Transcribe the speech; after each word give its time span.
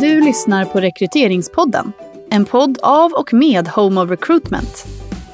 Du 0.00 0.20
lyssnar 0.20 0.64
på 0.64 0.80
Rekryteringspodden. 0.80 1.92
En 2.30 2.44
podd 2.44 2.78
av 2.82 3.12
och 3.12 3.34
med 3.34 3.68
Home 3.68 4.00
of 4.00 4.10
Recruitment. 4.10 4.86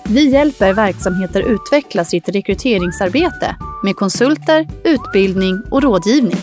Vi 0.04 0.31
hjälper 0.31 0.73
verksamheter 0.73 1.41
utveckla 1.41 2.04
sitt 2.04 2.29
rekryteringsarbete 2.29 3.56
med 3.83 3.96
konsulter, 3.96 4.69
utbildning 4.85 5.62
och 5.71 5.83
rådgivning. 5.83 6.37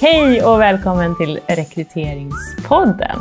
Hej 0.00 0.42
och 0.44 0.60
välkommen 0.60 1.16
till 1.16 1.40
Rekryteringspodden. 1.46 3.18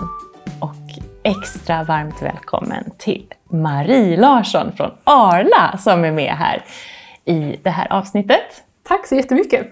Och 0.60 1.04
extra 1.24 1.84
varmt 1.84 2.22
välkommen 2.22 2.92
till 2.98 3.26
Marie 3.50 4.18
Larsson 4.18 4.72
från 4.78 4.92
Arla 5.04 5.78
som 5.78 6.04
är 6.04 6.12
med 6.12 6.34
här 6.34 6.66
i 7.26 7.60
det 7.64 7.70
här 7.70 7.94
avsnittet. 7.94 8.64
Tack 8.84 9.08
så 9.08 9.16
jättemycket. 9.16 9.68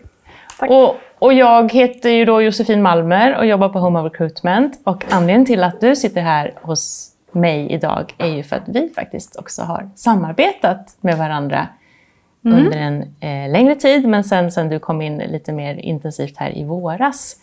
Tack. 0.59 0.69
Och, 0.69 0.95
och 1.19 1.33
jag 1.33 1.71
heter 1.71 2.09
ju 2.09 2.25
då 2.25 2.41
Josefin 2.41 2.81
Malmer 2.81 3.37
och 3.37 3.45
jobbar 3.45 3.69
på 3.69 3.79
Home 3.79 3.99
of 3.99 4.05
Recruitment. 4.05 4.79
Och 4.83 5.05
anledningen 5.09 5.45
till 5.45 5.63
att 5.63 5.81
du 5.81 5.95
sitter 5.95 6.21
här 6.21 6.53
hos 6.61 7.11
mig 7.31 7.71
idag 7.71 8.13
är 8.17 8.27
ju 8.27 8.43
för 8.43 8.55
att 8.55 8.67
vi 8.67 8.89
faktiskt 8.95 9.35
också 9.35 9.61
har 9.61 9.89
samarbetat 9.95 10.97
med 11.01 11.17
varandra 11.17 11.67
Mm. 12.45 12.57
under 12.65 12.77
en 12.77 13.01
eh, 13.01 13.51
längre 13.51 13.75
tid, 13.75 14.07
men 14.07 14.23
sen, 14.23 14.51
sen 14.51 14.69
du 14.69 14.79
kom 14.79 15.01
in 15.01 15.17
lite 15.17 15.51
mer 15.51 15.75
intensivt 15.75 16.37
här 16.37 16.57
i 16.57 16.63
våras 16.63 17.35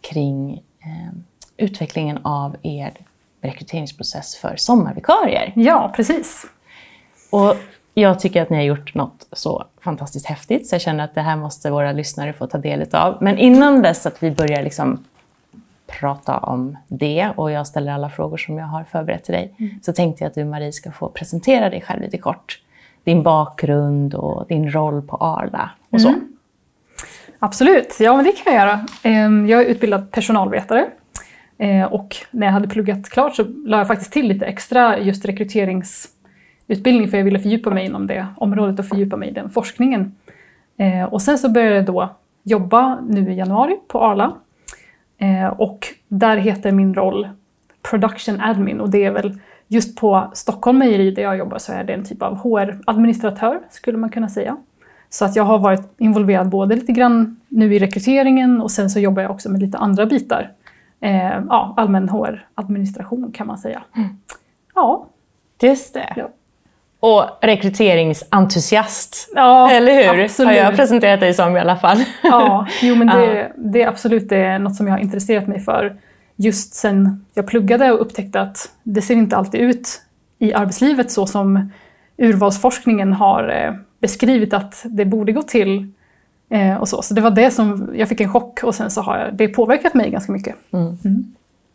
kring 0.00 0.52
eh, 0.80 1.14
utvecklingen 1.56 2.18
av 2.24 2.56
er 2.62 2.92
rekryteringsprocess 3.42 4.36
för 4.36 4.56
sommarvikarier. 4.56 5.52
Ja, 5.56 5.92
precis. 5.96 6.46
Och 7.30 7.56
jag 8.00 8.20
tycker 8.20 8.42
att 8.42 8.50
ni 8.50 8.56
har 8.56 8.64
gjort 8.64 8.94
något 8.94 9.26
så 9.32 9.64
fantastiskt 9.80 10.26
häftigt, 10.26 10.66
så 10.66 10.74
jag 10.74 10.82
känner 10.82 11.04
att 11.04 11.14
det 11.14 11.20
här 11.20 11.36
måste 11.36 11.70
våra 11.70 11.92
lyssnare 11.92 12.32
få 12.32 12.46
ta 12.46 12.58
del 12.58 12.86
av. 12.92 13.18
Men 13.20 13.38
innan 13.38 13.82
dess 13.82 14.06
att 14.06 14.22
vi 14.22 14.30
börjar 14.30 14.62
liksom 14.62 15.04
prata 15.86 16.38
om 16.38 16.76
det 16.88 17.30
och 17.36 17.50
jag 17.50 17.66
ställer 17.66 17.92
alla 17.92 18.10
frågor 18.10 18.36
som 18.36 18.58
jag 18.58 18.66
har 18.66 18.84
förberett 18.84 19.24
till 19.24 19.34
dig, 19.34 19.54
så 19.82 19.92
tänkte 19.92 20.24
jag 20.24 20.28
att 20.28 20.34
du 20.34 20.44
Marie 20.44 20.72
ska 20.72 20.92
få 20.92 21.08
presentera 21.08 21.70
dig 21.70 21.80
själv 21.80 22.02
lite 22.02 22.18
kort. 22.18 22.60
Din 23.04 23.22
bakgrund 23.22 24.14
och 24.14 24.46
din 24.48 24.70
roll 24.70 25.02
på 25.02 25.16
Arla 25.16 25.70
och 25.90 26.00
så. 26.00 26.14
Absolut, 27.38 27.96
ja 28.00 28.16
men 28.16 28.24
det 28.24 28.32
kan 28.32 28.52
jag 28.54 28.66
göra. 28.66 28.86
Ehm, 29.02 29.48
Jag 29.48 29.60
är 29.60 29.64
utbildad 29.64 30.10
personalvetare 30.10 30.86
Eh, 31.58 31.84
och 31.84 32.16
när 32.30 32.46
jag 32.46 32.52
hade 32.54 32.68
pluggat 32.68 33.10
klart 33.10 33.36
så 33.36 33.44
la 33.44 33.78
jag 33.78 33.86
faktiskt 33.86 34.12
till 34.12 34.28
lite 34.28 34.46
extra 34.46 34.98
just 34.98 35.24
rekryteringsutbildning 36.68 37.08
för 37.08 37.16
jag 37.16 37.24
ville 37.24 37.38
fördjupa 37.38 37.70
mig 37.70 37.86
inom 37.86 38.06
det 38.06 38.26
området 38.36 38.78
och 38.78 38.86
fördjupa 38.86 39.16
mig 39.16 39.28
i 39.28 39.32
den 39.32 39.50
forskningen. 39.50 40.14
Eh, 40.76 41.04
Och 41.04 41.22
sen 41.22 41.38
så 41.38 41.48
började 41.48 41.74
jag 41.76 41.84
då 41.86 42.08
jobba 42.44 42.98
nu 43.08 43.32
i 43.32 43.34
januari 43.34 43.76
på 43.88 44.00
Arla 44.00 44.32
Eh, 45.20 45.46
och 45.46 45.86
där 46.08 46.36
heter 46.36 46.72
min 46.72 46.94
roll 46.94 47.28
Production 47.90 48.40
Admin 48.40 48.80
och 48.80 48.90
det 48.90 49.04
är 49.04 49.10
väl 49.10 49.40
just 49.68 49.96
på 49.96 50.30
Stockholm 50.34 50.78
Mejeri 50.78 51.10
där 51.10 51.22
jag 51.22 51.36
jobbar 51.38 51.58
så 51.58 51.72
är 51.72 51.84
det 51.84 51.92
en 51.94 52.04
typ 52.04 52.22
av 52.22 52.36
HR-administratör 52.38 53.60
skulle 53.70 53.98
man 53.98 54.10
kunna 54.10 54.28
säga. 54.28 54.56
Så 55.10 55.24
att 55.24 55.36
jag 55.36 55.44
har 55.44 55.58
varit 55.58 55.82
involverad 55.98 56.48
både 56.48 56.74
lite 56.74 56.92
grann 56.92 57.40
nu 57.48 57.74
i 57.74 57.78
rekryteringen 57.78 58.60
och 58.60 58.70
sen 58.70 58.90
så 58.90 59.00
jobbar 59.00 59.22
jag 59.22 59.30
också 59.30 59.50
med 59.50 59.60
lite 59.60 59.78
andra 59.78 60.06
bitar. 60.06 60.52
Eh, 61.00 61.40
ja, 61.48 61.74
allmän 61.76 62.08
HR-administration 62.08 63.32
kan 63.32 63.46
man 63.46 63.58
säga. 63.58 63.82
Ja, 64.74 65.06
Just 65.62 65.94
det. 65.94 66.12
Ja. 66.16 66.28
Och 67.00 67.24
rekryteringsentusiast, 67.40 69.32
ja 69.34 69.70
eller 69.70 69.94
hur? 69.94 70.24
Absolut. 70.24 70.48
Har 70.48 70.64
jag 70.64 70.76
presenterat 70.76 71.20
dig 71.20 71.34
som 71.34 71.56
i 71.56 71.60
alla 71.60 71.76
fall. 71.76 71.98
Ja, 72.22 72.66
jo 72.82 72.94
men 72.94 73.06
det, 73.06 73.52
det 73.56 73.82
är 73.82 73.88
absolut 73.88 74.28
det 74.28 74.36
är 74.36 74.58
något 74.58 74.76
som 74.76 74.86
jag 74.86 74.94
har 74.94 75.00
intresserat 75.00 75.46
mig 75.46 75.60
för 75.60 75.96
just 76.36 76.74
sen 76.74 77.26
jag 77.34 77.46
pluggade 77.46 77.92
och 77.92 78.00
upptäckte 78.00 78.40
att 78.40 78.70
det 78.82 79.02
ser 79.02 79.14
inte 79.14 79.36
alltid 79.36 79.60
ut 79.60 80.02
i 80.38 80.54
arbetslivet 80.54 81.10
så 81.10 81.26
som 81.26 81.72
urvalsforskningen 82.16 83.12
har 83.12 83.48
eh, 83.48 83.74
beskrivit 84.00 84.54
att 84.54 84.82
det 84.84 85.04
borde 85.04 85.32
gå 85.32 85.42
till. 85.42 85.92
Eh, 86.50 86.76
och 86.76 86.88
så. 86.88 87.02
så 87.02 87.14
det 87.14 87.20
var 87.20 87.30
det 87.30 87.50
som, 87.50 87.90
jag 87.94 88.08
fick 88.08 88.20
en 88.20 88.32
chock 88.32 88.60
och 88.62 88.74
sen 88.74 88.90
så 88.90 89.00
har 89.02 89.18
jag, 89.18 89.34
det 89.34 89.48
påverkat 89.48 89.94
mig 89.94 90.10
ganska 90.10 90.32
mycket. 90.32 90.54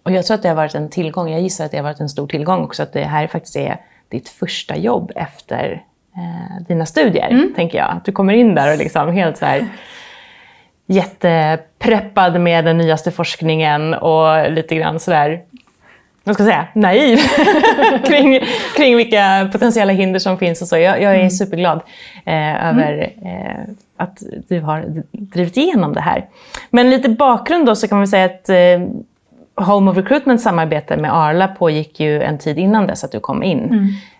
Och 0.04 0.12
jag 0.12 0.26
tror 0.26 0.36
att 0.36 0.42
det 0.42 0.50
har 0.50 0.56
varit 0.56 0.76
en 0.76 0.90
tillgång, 0.90 1.32
jag 1.32 1.42
gissar 1.42 1.66
att 1.66 1.72
det 1.72 1.78
har 1.78 1.84
varit 1.84 2.00
en 2.00 2.10
stor 2.10 2.28
tillgång 2.28 2.64
också, 2.64 2.84
att 2.84 2.94
det 2.94 3.04
här 3.04 3.28
faktiskt 3.28 3.56
är 3.56 3.80
ditt 4.14 4.30
första 4.30 4.78
jobb 4.78 5.12
efter 5.16 5.84
eh, 6.16 6.66
dina 6.68 6.86
studier, 6.86 7.48
tänker 7.56 7.78
jag. 7.78 7.92
Att 7.92 8.06
du 8.06 8.12
kommer 8.12 8.34
in 8.34 8.56
där 8.56 8.72
och 8.72 8.78
liksom 8.78 9.14
helt 9.14 9.38
så 9.38 9.46
här 9.46 9.68
jättepreppad 10.86 12.42
med 12.42 12.66
den 12.66 12.78
nyaste 12.78 13.12
forskningen 13.12 13.94
och 13.94 14.52
lite 14.52 14.76
grann 14.76 15.00
sådär, 15.00 15.42
vad 16.24 16.36
ska 16.36 16.44
jag 16.44 16.52
säga, 16.52 16.68
naiv 16.74 17.20
kring, 18.06 18.40
kring 18.76 18.98
vilka 18.98 19.50
potentiella 19.52 19.94
hinder 19.94 20.20
som 20.20 20.38
finns 20.38 20.62
och 20.62 20.68
så. 20.68 20.78
Jag, 20.78 21.02
jag 21.02 21.16
är 21.16 21.30
superglad 21.30 21.82
eh, 22.26 22.68
över 22.70 23.12
eh, 23.26 23.74
att 23.98 24.24
du 24.48 24.60
har 24.60 25.04
drivit 25.12 25.58
igenom 25.58 25.94
det 25.94 26.02
här. 26.02 26.26
Men 26.70 26.90
lite 26.90 27.10
bakgrund 27.10 27.66
då 27.66 27.76
så 27.76 27.88
kan 27.88 27.98
man 27.98 28.08
säga 28.08 28.26
att 28.26 28.50
eh, 28.50 28.56
Home 29.56 29.92
of 29.92 29.98
Recruitment 29.98 30.42
samarbete 30.42 30.98
med 30.98 31.16
Arla 31.16 31.48
pågick 31.48 32.00
ju 32.00 32.24
en 32.24 32.38
tid 32.38 32.60
innan 32.60 32.88
dess 32.88 33.04
att 33.04 33.12
du 33.12 33.20
kom 33.20 33.44
in. 33.44 33.70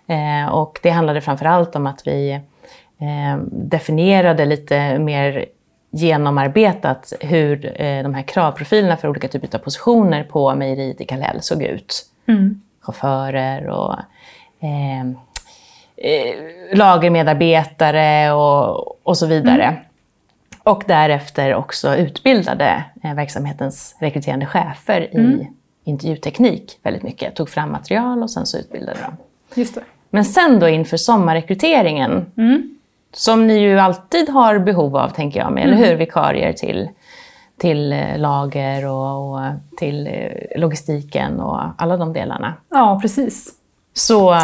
Eh, 0.06 0.48
och 0.54 0.80
det 0.82 0.90
handlade 0.90 1.20
framför 1.20 1.46
allt 1.46 1.76
om 1.76 1.86
att 1.86 2.06
vi 2.06 2.32
eh, 2.98 3.38
definierade 3.50 4.44
lite 4.44 4.98
mer 4.98 5.44
genomarbetat 5.90 7.12
hur 7.20 7.82
eh, 7.82 8.02
de 8.02 8.14
här 8.14 8.22
kravprofilerna 8.22 8.96
för 8.96 9.08
olika 9.08 9.28
typer 9.28 9.58
av 9.58 9.62
positioner 9.62 10.24
på 10.24 10.54
mejeriet 10.54 11.00
i 11.00 11.04
Kallhäll 11.04 11.42
såg 11.42 11.62
ut. 11.62 12.02
Chaufförer 12.82 13.68
och 13.68 13.94
eh, 14.60 15.00
eh, 15.96 16.34
lagermedarbetare 16.76 18.32
och, 18.32 19.06
och 19.06 19.16
så 19.16 19.26
vidare. 19.26 19.76
Och 20.64 20.84
därefter 20.86 21.54
också 21.54 21.96
utbildade 21.96 22.84
eh, 23.04 23.14
verksamhetens 23.14 23.96
rekryterande 24.00 24.46
chefer 24.46 25.00
i 25.00 25.48
intervjuteknik 25.84 26.78
väldigt 26.82 27.02
mycket. 27.02 27.36
Tog 27.36 27.48
fram 27.48 27.72
material 27.72 28.22
och 28.22 28.30
sen 28.30 28.46
så 28.46 28.58
utbildade 28.58 28.98
de. 29.00 29.16
Just 29.60 29.74
det. 29.74 29.80
Men 30.10 30.24
sen 30.24 30.60
då 30.60 30.68
inför 30.68 30.96
sommarrekryteringen, 30.96 32.26
som 33.12 33.46
ni 33.46 33.58
ju 33.58 33.78
alltid 33.78 34.28
har 34.28 34.58
behov 34.58 34.96
av, 34.96 35.08
tänker 35.08 35.40
jag, 35.40 35.52
med, 35.52 35.64
eller 35.64 35.76
hur? 35.76 35.96
Vikarier 35.96 36.52
till, 36.52 36.88
till 37.58 37.92
eh, 37.92 38.18
lager 38.18 38.86
och, 38.86 39.32
och 39.32 39.40
till 39.78 40.06
eh, 40.06 40.60
logistiken 40.60 41.40
och 41.40 41.60
alla 41.78 41.96
de 41.96 42.12
delarna. 42.12 42.54
Ja, 42.70 42.98
precis. 43.02 43.52
Så 43.92 44.36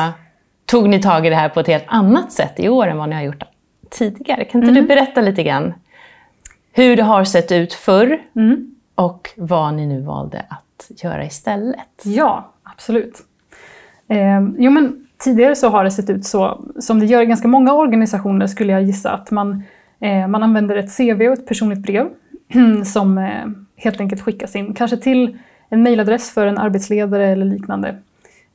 tog 0.66 0.88
ni 0.88 1.02
tag 1.02 1.26
i 1.26 1.30
det 1.30 1.36
här 1.36 1.48
på 1.48 1.60
ett 1.60 1.66
helt 1.66 1.84
annat 1.86 2.32
sätt 2.32 2.60
i 2.60 2.68
år 2.68 2.86
än 2.86 2.98
vad 2.98 3.08
ni 3.08 3.14
har 3.14 3.22
gjort 3.22 3.42
tidigare. 3.90 4.44
Kan 4.44 4.62
inte 4.62 4.80
du 4.80 4.86
berätta 4.86 5.20
lite 5.20 5.42
grann 5.42 5.74
hur 6.72 6.96
det 6.96 7.02
har 7.02 7.24
sett 7.24 7.52
ut 7.52 7.74
förr 7.74 8.18
och 8.94 9.30
vad 9.36 9.74
ni 9.74 9.86
nu 9.86 10.00
valde 10.00 10.44
att 10.48 10.90
göra 11.02 11.24
istället? 11.24 12.02
Ja, 12.02 12.52
absolut. 12.62 13.22
Eh, 14.08 14.40
jo, 14.58 14.70
men 14.70 15.06
tidigare 15.18 15.56
så 15.56 15.68
har 15.68 15.84
det 15.84 15.90
sett 15.90 16.10
ut 16.10 16.26
så, 16.26 16.64
som 16.78 17.00
det 17.00 17.06
gör 17.06 17.22
i 17.22 17.26
ganska 17.26 17.48
många 17.48 17.72
organisationer 17.72 18.46
skulle 18.46 18.72
jag 18.72 18.82
gissa, 18.82 19.10
att 19.10 19.30
man, 19.30 19.62
eh, 20.00 20.28
man 20.28 20.42
använder 20.42 20.76
ett 20.76 20.96
CV 20.96 21.28
och 21.28 21.32
ett 21.32 21.46
personligt 21.46 21.78
brev 21.78 22.08
som 22.84 23.18
eh, 23.18 23.46
helt 23.76 24.00
enkelt 24.00 24.22
skickas 24.22 24.56
in, 24.56 24.74
kanske 24.74 24.96
till 24.96 25.38
en 25.68 25.82
mejladress 25.82 26.30
för 26.30 26.46
en 26.46 26.58
arbetsledare 26.58 27.28
eller 27.28 27.46
liknande. 27.46 27.96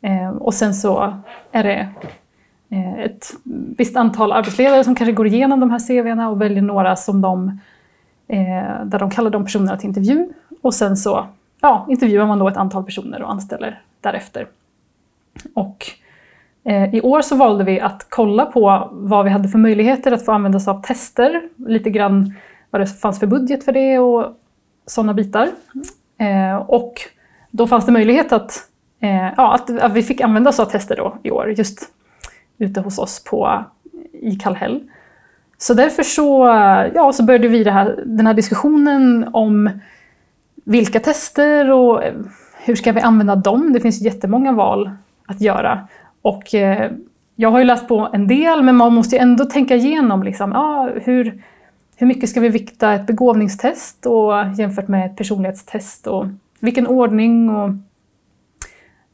Eh, 0.01 0.29
och 0.29 0.53
sen 0.53 0.73
så 0.73 1.17
är 1.51 1.63
det 1.63 1.87
eh, 2.69 2.99
ett 2.99 3.31
visst 3.77 3.95
antal 3.95 4.31
arbetsledare 4.31 4.83
som 4.83 4.95
kanske 4.95 5.11
går 5.11 5.27
igenom 5.27 5.59
de 5.59 5.71
här 5.71 5.79
CVna 5.79 6.29
och 6.29 6.41
väljer 6.41 6.61
några 6.61 6.95
som 6.95 7.21
de, 7.21 7.59
eh, 8.27 8.85
där 8.85 8.99
de 8.99 9.09
kallar 9.09 9.29
de 9.29 9.43
personerna 9.43 9.77
till 9.77 9.87
intervju. 9.87 10.29
Och 10.61 10.73
sen 10.73 10.97
så 10.97 11.27
ja, 11.61 11.85
intervjuar 11.89 12.25
man 12.25 12.39
då 12.39 12.47
ett 12.47 12.57
antal 12.57 12.83
personer 12.83 13.22
och 13.22 13.31
anställer 13.31 13.81
därefter. 14.01 14.47
Och 15.53 15.85
eh, 16.63 16.95
i 16.95 17.01
år 17.01 17.22
så 17.22 17.35
valde 17.35 17.63
vi 17.63 17.79
att 17.79 18.05
kolla 18.09 18.45
på 18.45 18.89
vad 18.91 19.25
vi 19.25 19.31
hade 19.31 19.49
för 19.49 19.57
möjligheter 19.57 20.11
att 20.11 20.25
få 20.25 20.31
använda 20.31 20.57
oss 20.57 20.67
av 20.67 20.81
tester, 20.81 21.41
lite 21.55 21.89
grann 21.89 22.33
vad 22.69 22.81
det 22.81 22.87
fanns 22.87 23.19
för 23.19 23.27
budget 23.27 23.66
för 23.66 23.72
det 23.72 23.99
och 23.99 24.35
sådana 24.85 25.13
bitar. 25.13 25.49
Eh, 26.17 26.55
och 26.55 26.93
då 27.51 27.67
fanns 27.67 27.85
det 27.85 27.91
möjlighet 27.91 28.33
att, 28.33 28.69
eh, 28.99 29.33
ja, 29.37 29.53
att, 29.53 29.79
att 29.79 29.93
vi 29.93 30.03
fick 30.03 30.21
använda 30.21 30.49
oss 30.49 30.59
av 30.59 30.66
tester 30.66 30.95
då 30.95 31.17
i 31.23 31.31
år, 31.31 31.53
just 31.57 31.91
ute 32.57 32.81
hos 32.81 32.99
oss 32.99 33.23
på, 33.23 33.63
i 34.13 34.35
Kallhäll. 34.35 34.89
Så 35.57 35.73
därför 35.73 36.03
så, 36.03 36.46
ja, 36.96 37.13
så 37.13 37.23
började 37.23 37.47
vi 37.47 37.63
det 37.63 37.72
här, 37.72 38.03
den 38.05 38.28
här 38.28 38.34
diskussionen 38.34 39.29
om 39.34 39.69
vilka 40.66 40.99
tester 40.99 41.72
och 41.72 42.03
eh, 42.03 42.13
hur 42.63 42.75
ska 42.75 42.91
vi 42.91 42.99
använda 42.99 43.35
dem? 43.35 43.73
Det 43.73 43.79
finns 43.79 44.02
jättemånga 44.02 44.52
val 44.52 44.90
att 45.25 45.41
göra. 45.41 45.87
Och 46.22 46.55
eh, 46.55 46.91
jag 47.35 47.52
har 47.52 47.59
ju 47.59 47.66
läst 47.66 47.87
på 47.87 48.09
en 48.13 48.28
del, 48.28 48.63
men 48.63 48.75
man 48.75 48.93
måste 48.93 49.16
ju 49.16 49.22
ändå 49.22 49.46
tänka 49.46 49.75
igenom 49.75 50.23
liksom, 50.23 50.52
ja, 50.52 50.90
hur, 51.03 51.43
hur 51.96 52.07
mycket 52.07 52.29
ska 52.29 52.40
vi 52.40 52.49
vikta 52.49 52.93
ett 52.93 53.07
begåvningstest 53.07 54.05
och 54.05 54.34
jämfört 54.57 54.87
med 54.87 55.05
ett 55.05 55.17
personlighetstest 55.17 56.07
och 56.07 56.25
vilken 56.59 56.87
ordning 56.87 57.49
och 57.49 57.69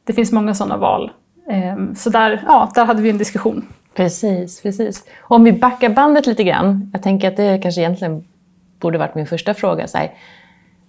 det 0.03 0.13
finns 0.13 0.31
många 0.31 0.53
sådana 0.53 0.77
val. 0.77 1.11
Eh, 1.49 1.93
så 1.95 2.09
där, 2.09 2.43
ja, 2.47 2.71
där 2.75 2.85
hade 2.85 3.01
vi 3.01 3.09
en 3.09 3.17
diskussion. 3.17 3.65
Precis, 3.95 4.61
precis. 4.61 5.03
Om 5.21 5.43
vi 5.43 5.51
backar 5.51 5.89
bandet 5.89 6.27
lite 6.27 6.43
grann. 6.43 6.89
Jag 6.93 7.03
tänker 7.03 7.27
att 7.27 7.37
det 7.37 7.59
kanske 7.61 7.81
egentligen 7.81 8.23
borde 8.79 8.97
varit 8.97 9.15
min 9.15 9.27
första 9.27 9.53
fråga. 9.53 9.87
Så 9.87 9.97
här. 9.97 10.11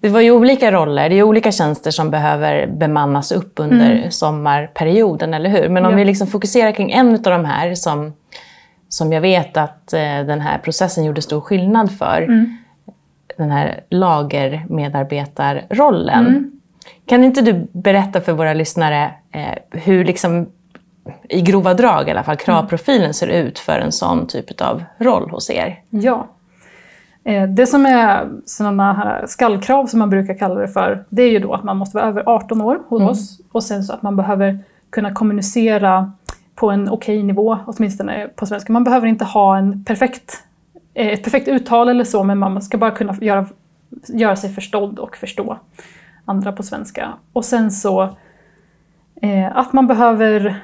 Det 0.00 0.08
var 0.08 0.20
ju 0.20 0.30
olika 0.30 0.72
roller, 0.72 1.08
det 1.08 1.18
är 1.18 1.22
olika 1.22 1.52
tjänster 1.52 1.90
som 1.90 2.10
behöver 2.10 2.66
bemannas 2.66 3.32
upp 3.32 3.52
under 3.56 3.90
mm. 3.90 4.10
sommarperioden, 4.10 5.34
eller 5.34 5.50
hur? 5.50 5.68
Men 5.68 5.84
om 5.84 5.90
ja. 5.90 5.96
vi 5.96 6.04
liksom 6.04 6.26
fokuserar 6.26 6.72
kring 6.72 6.92
en 6.92 7.14
av 7.14 7.20
de 7.20 7.44
här 7.44 7.74
som, 7.74 8.12
som 8.88 9.12
jag 9.12 9.20
vet 9.20 9.56
att 9.56 9.92
eh, 9.92 10.00
den 10.00 10.40
här 10.40 10.58
processen 10.58 11.04
gjorde 11.04 11.22
stor 11.22 11.40
skillnad 11.40 11.92
för. 11.92 12.22
Mm. 12.22 12.56
Den 13.36 13.50
här 13.50 13.80
lagermedarbetarrollen. 13.90 16.26
Mm. 16.26 16.60
Kan 17.06 17.24
inte 17.24 17.40
du 17.40 17.68
berätta 17.72 18.20
för 18.20 18.32
våra 18.32 18.54
lyssnare 18.54 19.10
eh, 19.32 19.54
hur, 19.70 20.04
liksom, 20.04 20.46
i 21.28 21.40
grova 21.40 21.74
drag 21.74 22.08
i 22.08 22.10
alla 22.10 22.22
fall, 22.22 22.36
kravprofilen 22.36 23.14
ser 23.14 23.26
ut 23.26 23.58
för 23.58 23.78
en 23.78 23.92
sån 23.92 24.26
typ 24.26 24.60
av 24.60 24.84
roll 24.98 25.30
hos 25.30 25.50
er? 25.50 25.80
Ja. 25.90 26.28
Eh, 27.24 27.48
det 27.48 27.66
som 27.66 27.86
är 27.86 28.28
sådana 28.44 28.92
här 28.92 29.26
skallkrav 29.26 29.86
som 29.86 29.98
man 29.98 30.10
brukar 30.10 30.38
kalla 30.38 30.54
det 30.54 30.68
för, 30.68 31.04
det 31.08 31.22
är 31.22 31.30
ju 31.30 31.38
då 31.38 31.54
att 31.54 31.64
man 31.64 31.76
måste 31.76 31.96
vara 31.96 32.08
över 32.08 32.22
18 32.26 32.60
år 32.60 32.78
hos 32.88 33.00
mm. 33.00 33.10
oss 33.10 33.40
och 33.52 33.62
sen 33.62 33.84
så 33.84 33.92
att 33.92 34.02
man 34.02 34.16
behöver 34.16 34.58
kunna 34.90 35.14
kommunicera 35.14 36.12
på 36.54 36.70
en 36.70 36.88
okej 36.88 37.16
okay 37.16 37.26
nivå, 37.26 37.58
åtminstone 37.66 38.28
på 38.28 38.46
svenska. 38.46 38.72
Man 38.72 38.84
behöver 38.84 39.06
inte 39.06 39.24
ha 39.24 39.58
en 39.58 39.84
perfekt, 39.84 40.44
eh, 40.94 41.06
ett 41.06 41.24
perfekt 41.24 41.48
uttal 41.48 41.88
eller 41.88 42.04
så, 42.04 42.24
men 42.24 42.38
man 42.38 42.62
ska 42.62 42.78
bara 42.78 42.90
kunna 42.90 43.14
göra, 43.20 43.46
göra 44.08 44.36
sig 44.36 44.50
förstådd 44.50 44.98
och 44.98 45.16
förstå 45.16 45.58
andra 46.24 46.52
på 46.52 46.62
svenska. 46.62 47.12
Och 47.32 47.44
sen 47.44 47.70
så 47.70 48.02
eh, 49.22 49.56
att 49.56 49.72
man 49.72 49.86
behöver, 49.86 50.62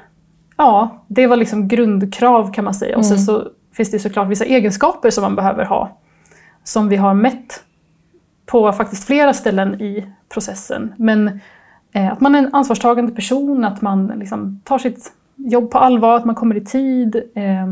ja, 0.59 1.03
det 1.07 1.27
var 1.27 1.35
liksom 1.35 1.67
grundkrav 1.67 2.53
kan 2.53 2.63
man 2.65 2.73
säga. 2.73 2.97
Och 2.97 3.05
sen 3.05 3.17
mm. 3.17 3.25
så 3.25 3.47
finns 3.73 3.91
det 3.91 3.99
såklart 3.99 4.27
vissa 4.27 4.45
egenskaper 4.45 5.09
som 5.09 5.21
man 5.21 5.35
behöver 5.35 5.65
ha 5.65 5.97
som 6.63 6.89
vi 6.89 6.95
har 6.95 7.13
mätt 7.13 7.63
på 8.45 8.71
faktiskt 8.71 9.03
flera 9.03 9.33
ställen 9.33 9.81
i 9.81 10.05
processen. 10.33 10.93
Men 10.97 11.39
eh, 11.91 12.11
att 12.11 12.21
man 12.21 12.35
är 12.35 12.39
en 12.39 12.53
ansvarstagande 12.53 13.11
person, 13.11 13.65
att 13.65 13.81
man 13.81 14.07
liksom 14.07 14.61
tar 14.63 14.77
sitt 14.77 15.11
jobb 15.35 15.71
på 15.71 15.77
allvar, 15.77 16.15
att 16.15 16.25
man 16.25 16.35
kommer 16.35 16.55
i 16.55 16.65
tid, 16.65 17.15
eh, 17.35 17.67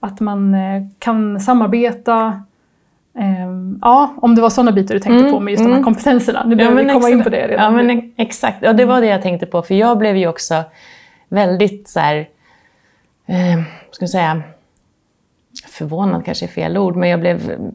att 0.00 0.20
man 0.20 0.54
eh, 0.54 0.82
kan 0.98 1.40
samarbeta. 1.40 2.42
Ehm, 3.18 3.78
ja, 3.82 4.14
om 4.16 4.34
det 4.34 4.42
var 4.42 4.50
sådana 4.50 4.72
bitar 4.72 4.94
du 4.94 5.00
tänkte 5.00 5.20
mm, 5.20 5.32
på 5.32 5.40
med 5.40 5.52
just 5.52 5.60
mm. 5.60 5.70
de 5.70 5.74
här 5.74 5.78
mm. 5.78 5.84
kompetenserna. 5.84 6.44
Nu 6.46 6.56
behöver 6.56 6.76
ja, 6.76 6.86
vi 6.86 6.92
komma 6.92 7.08
exakt. 7.08 7.18
in 7.18 7.22
på 7.22 7.28
det 7.28 7.48
redan. 7.48 7.64
Ja, 7.76 7.82
men 7.82 8.12
exakt. 8.16 8.58
Ja, 8.60 8.72
det 8.72 8.84
var 8.84 9.00
det 9.00 9.06
jag 9.06 9.22
tänkte 9.22 9.46
på. 9.46 9.62
För 9.62 9.74
jag 9.74 9.98
blev 9.98 10.16
ju 10.16 10.28
också 10.28 10.54
väldigt 11.30 11.88
så 11.88 12.00
här, 12.00 12.28
eh, 13.26 13.62
ska 13.90 14.02
jag 14.02 14.10
säga, 14.10 14.42
förvånad 15.68 16.24
kanske 16.24 16.46
är 16.46 16.48
fel 16.48 16.78
ord, 16.78 16.96
men 16.96 17.08
jag 17.08 17.20
blev 17.20 17.70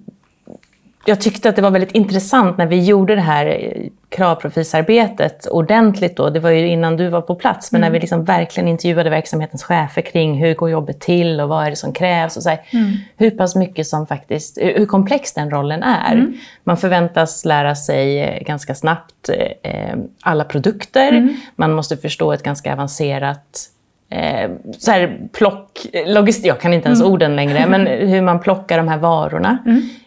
jag 1.05 1.21
tyckte 1.21 1.49
att 1.49 1.55
det 1.55 1.61
var 1.61 1.71
väldigt 1.71 1.91
intressant 1.91 2.57
när 2.57 2.65
vi 2.65 2.83
gjorde 2.83 3.15
det 3.15 3.21
här 3.21 3.73
kravprofilsarbetet 4.09 5.47
ordentligt 5.47 6.17
då. 6.17 6.29
Det 6.29 6.39
var 6.39 6.49
ju 6.49 6.67
innan 6.67 6.97
du 6.97 7.07
var 7.07 7.21
på 7.21 7.35
plats, 7.35 7.71
men 7.71 7.79
mm. 7.79 7.87
när 7.87 7.93
vi 7.93 7.99
liksom 7.99 8.23
verkligen 8.23 8.67
intervjuade 8.67 9.09
verksamhetens 9.09 9.63
chefer 9.63 10.01
kring 10.01 10.37
hur 10.37 10.53
går 10.53 10.69
jobbet 10.69 10.99
till 10.99 11.41
och 11.41 11.49
vad 11.49 11.65
är 11.65 11.69
det 11.69 11.75
som 11.75 11.93
krävs 11.93 12.37
och 12.37 12.43
så 12.43 12.49
här, 12.49 12.61
mm. 12.69 12.93
hur 13.17 13.31
pass 13.31 13.55
mycket 13.55 13.87
som 13.87 14.07
faktiskt, 14.07 14.57
hur 14.61 14.85
komplex 14.85 15.33
den 15.33 15.51
rollen 15.51 15.83
är. 15.83 16.13
Mm. 16.13 16.33
Man 16.63 16.77
förväntas 16.77 17.45
lära 17.45 17.75
sig 17.75 18.19
eh, 18.19 18.43
ganska 18.43 18.75
snabbt 18.75 19.29
eh, 19.63 19.95
alla 20.21 20.43
produkter. 20.43 21.11
Mm. 21.11 21.35
Man 21.55 21.73
måste 21.73 21.97
förstå 21.97 22.31
ett 22.31 22.43
ganska 22.43 22.73
avancerat 22.73 23.69
eh, 24.09 24.49
så 24.77 24.91
här, 24.91 25.17
plock, 25.33 25.85
logistik, 26.05 26.45
jag 26.45 26.59
kan 26.59 26.73
inte 26.73 26.87
ens 26.87 27.01
mm. 27.01 27.11
orden 27.11 27.35
längre, 27.35 27.65
men 27.67 27.87
hur 27.87 28.21
man 28.21 28.39
plockar 28.39 28.77
de 28.77 28.87
här 28.87 28.97
varorna. 28.97 29.57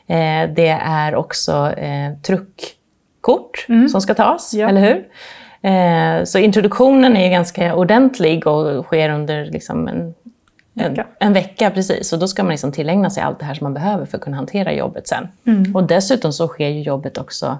Eh, 0.08 0.50
det 0.54 0.68
är 0.82 1.14
också 1.14 1.72
eh, 1.76 2.12
truckkort 2.22 3.66
mm. 3.68 3.88
som 3.88 4.00
ska 4.00 4.14
tas, 4.14 4.54
ja. 4.54 4.68
eller 4.68 4.80
hur? 4.80 5.08
Eh, 5.70 6.24
så 6.24 6.38
introduktionen 6.38 7.16
är 7.16 7.30
ganska 7.30 7.74
ordentlig 7.74 8.46
och 8.46 8.84
sker 8.84 9.10
under 9.10 9.44
liksom 9.44 9.88
en, 9.88 10.14
en, 10.74 10.94
vecka. 10.94 11.06
en 11.20 11.32
vecka. 11.32 11.70
precis. 11.70 12.12
Och 12.12 12.18
då 12.18 12.28
ska 12.28 12.42
man 12.42 12.50
liksom 12.50 12.72
tillägna 12.72 13.10
sig 13.10 13.22
allt 13.22 13.38
det 13.38 13.44
här 13.44 13.54
som 13.54 13.64
man 13.64 13.74
behöver 13.74 14.06
för 14.06 14.18
att 14.18 14.24
kunna 14.24 14.36
hantera 14.36 14.72
jobbet 14.72 15.08
sen. 15.08 15.28
Mm. 15.44 15.76
Och 15.76 15.84
dessutom 15.84 16.32
så 16.32 16.48
sker 16.48 16.68
ju 16.68 16.82
jobbet 16.82 17.18
också 17.18 17.58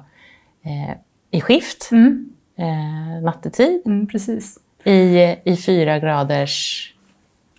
eh, 0.64 0.96
i 1.30 1.40
skift, 1.40 1.88
mm. 1.92 2.30
eh, 2.56 3.22
nattetid. 3.22 3.82
Mm, 3.86 4.06
precis 4.06 4.58
i, 4.84 5.36
i 5.44 5.56
fyra 5.56 5.98
graders 5.98 6.94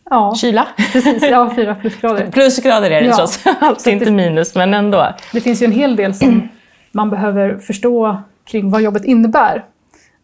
ja, 0.10 0.36
kyla. 0.36 0.68
Precis, 0.94 1.24
ja, 1.24 1.52
fyra 1.56 1.76
plusgrader. 1.76 2.32
Plusgrader 2.32 2.92
är 2.92 3.02
det 3.02 3.08
ja. 3.08 3.16
trots 3.16 3.44
allt, 3.60 3.88
inte 3.88 4.06
det, 4.06 4.12
minus, 4.12 4.56
men 4.56 4.74
ändå. 4.74 5.14
Det 5.34 5.42
finns 5.42 5.62
ju 5.62 5.66
en 5.66 5.72
hel 5.72 5.96
del 5.96 6.14
som 6.14 6.50
man 6.92 7.10
behöver 7.10 7.58
förstå 7.58 8.18
kring 8.46 8.70
vad 8.70 8.82
jobbet 8.82 9.06
innebär. 9.06 9.66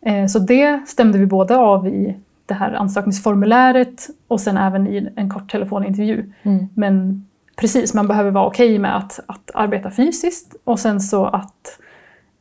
Eh, 0.06 0.26
så 0.26 0.40
det 0.40 0.80
stämde 0.88 1.18
vi 1.18 1.26
både 1.26 1.58
av 1.58 1.88
i 1.88 2.16
det 2.46 2.54
här 2.54 2.74
ansökningsformuläret 2.74 4.08
och 4.28 4.42
sen 4.42 4.58
även 4.58 4.88
i 4.88 5.10
en 5.16 5.30
kort 5.30 5.52
telefonintervju. 5.52 6.32
Mm. 6.44 6.68
Men 6.74 7.26
precis, 7.56 7.94
man 7.94 8.08
behöver 8.08 8.32
vara 8.32 8.48
okej 8.48 8.68
okay 8.68 8.80
med 8.80 8.98
att, 8.98 9.20
att 9.28 9.52
arbeta 9.54 9.92
fysiskt 9.92 10.56
och 10.64 10.80
sen 10.80 11.02
så 11.02 11.26
att 11.26 11.80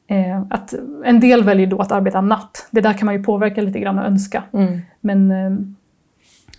Eh, 0.07 0.43
att 0.51 0.75
en 1.05 1.21
del 1.21 1.45
väljer 1.45 1.67
då 1.67 1.79
att 1.79 1.93
arbeta 1.93 2.21
natt. 2.21 2.69
Det 2.71 2.81
där 2.81 2.93
kan 2.93 3.07
man 3.07 3.15
ju 3.15 3.23
påverka 3.23 3.61
lite 3.61 3.81
grann 3.81 3.99
och 3.99 4.05
önska. 4.05 4.43
Mm. 4.53 4.81
Men, 5.01 5.31
eh, 5.31 5.51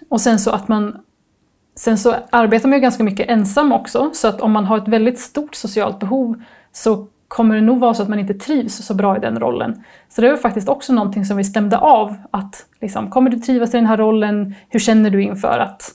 och 0.10 0.22
sen 0.22 0.40
så 0.40 0.52
att 0.52 0.68
man 0.68 0.98
Sen 1.78 1.98
så 1.98 2.16
arbetar 2.30 2.70
man 2.70 2.78
ju 2.78 2.82
ganska 2.82 3.04
mycket 3.04 3.30
ensam 3.30 3.72
också, 3.72 4.10
så 4.14 4.28
att 4.28 4.42
om 4.42 4.52
man 4.52 4.66
har 4.66 4.78
ett 4.78 4.88
väldigt 4.88 5.20
stort 5.20 5.56
socialt 5.56 6.00
behov 6.00 6.44
så 6.72 7.08
kommer 7.28 7.56
det 7.56 7.62
nog 7.62 7.80
vara 7.80 7.94
så 7.94 8.04
att 8.04 8.10
man 8.10 8.20
inte 8.20 8.34
trivs 8.34 8.86
så 8.86 8.94
bra 8.94 9.18
i 9.18 9.20
den 9.20 9.40
rollen. 9.40 9.84
Så 10.10 10.22
det 10.22 10.30
var 10.30 10.38
faktiskt 10.38 10.70
också 10.70 10.94
någonting 10.94 11.26
som 11.26 11.38
vi 11.38 11.44
stämde 11.44 11.78
av. 11.78 12.16
att 12.32 12.66
liksom, 12.82 13.10
Kommer 13.10 13.30
du 13.30 13.40
trivas 13.40 13.74
i 13.74 13.78
den 13.78 13.86
här 13.86 13.98
rollen? 13.98 14.56
Hur 14.70 14.80
känner 14.80 15.10
du 15.10 15.24
inför 15.24 15.60
att, 15.60 15.92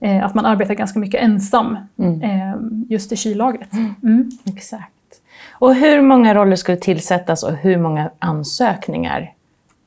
eh, 0.00 0.24
att 0.24 0.34
man 0.34 0.46
arbetar 0.46 0.74
ganska 0.74 0.98
mycket 0.98 1.22
ensam 1.22 1.76
mm. 1.98 2.22
eh, 2.22 2.56
just 2.88 3.12
i 3.12 3.16
kyllagret? 3.16 3.72
Mm. 3.72 3.94
mm. 4.02 4.30
Exakt. 4.46 4.92
Och 5.50 5.74
hur 5.74 6.02
många 6.02 6.34
roller 6.34 6.56
skulle 6.56 6.78
tillsättas 6.78 7.42
och 7.42 7.52
hur 7.52 7.76
många 7.76 8.10
ansökningar 8.18 9.32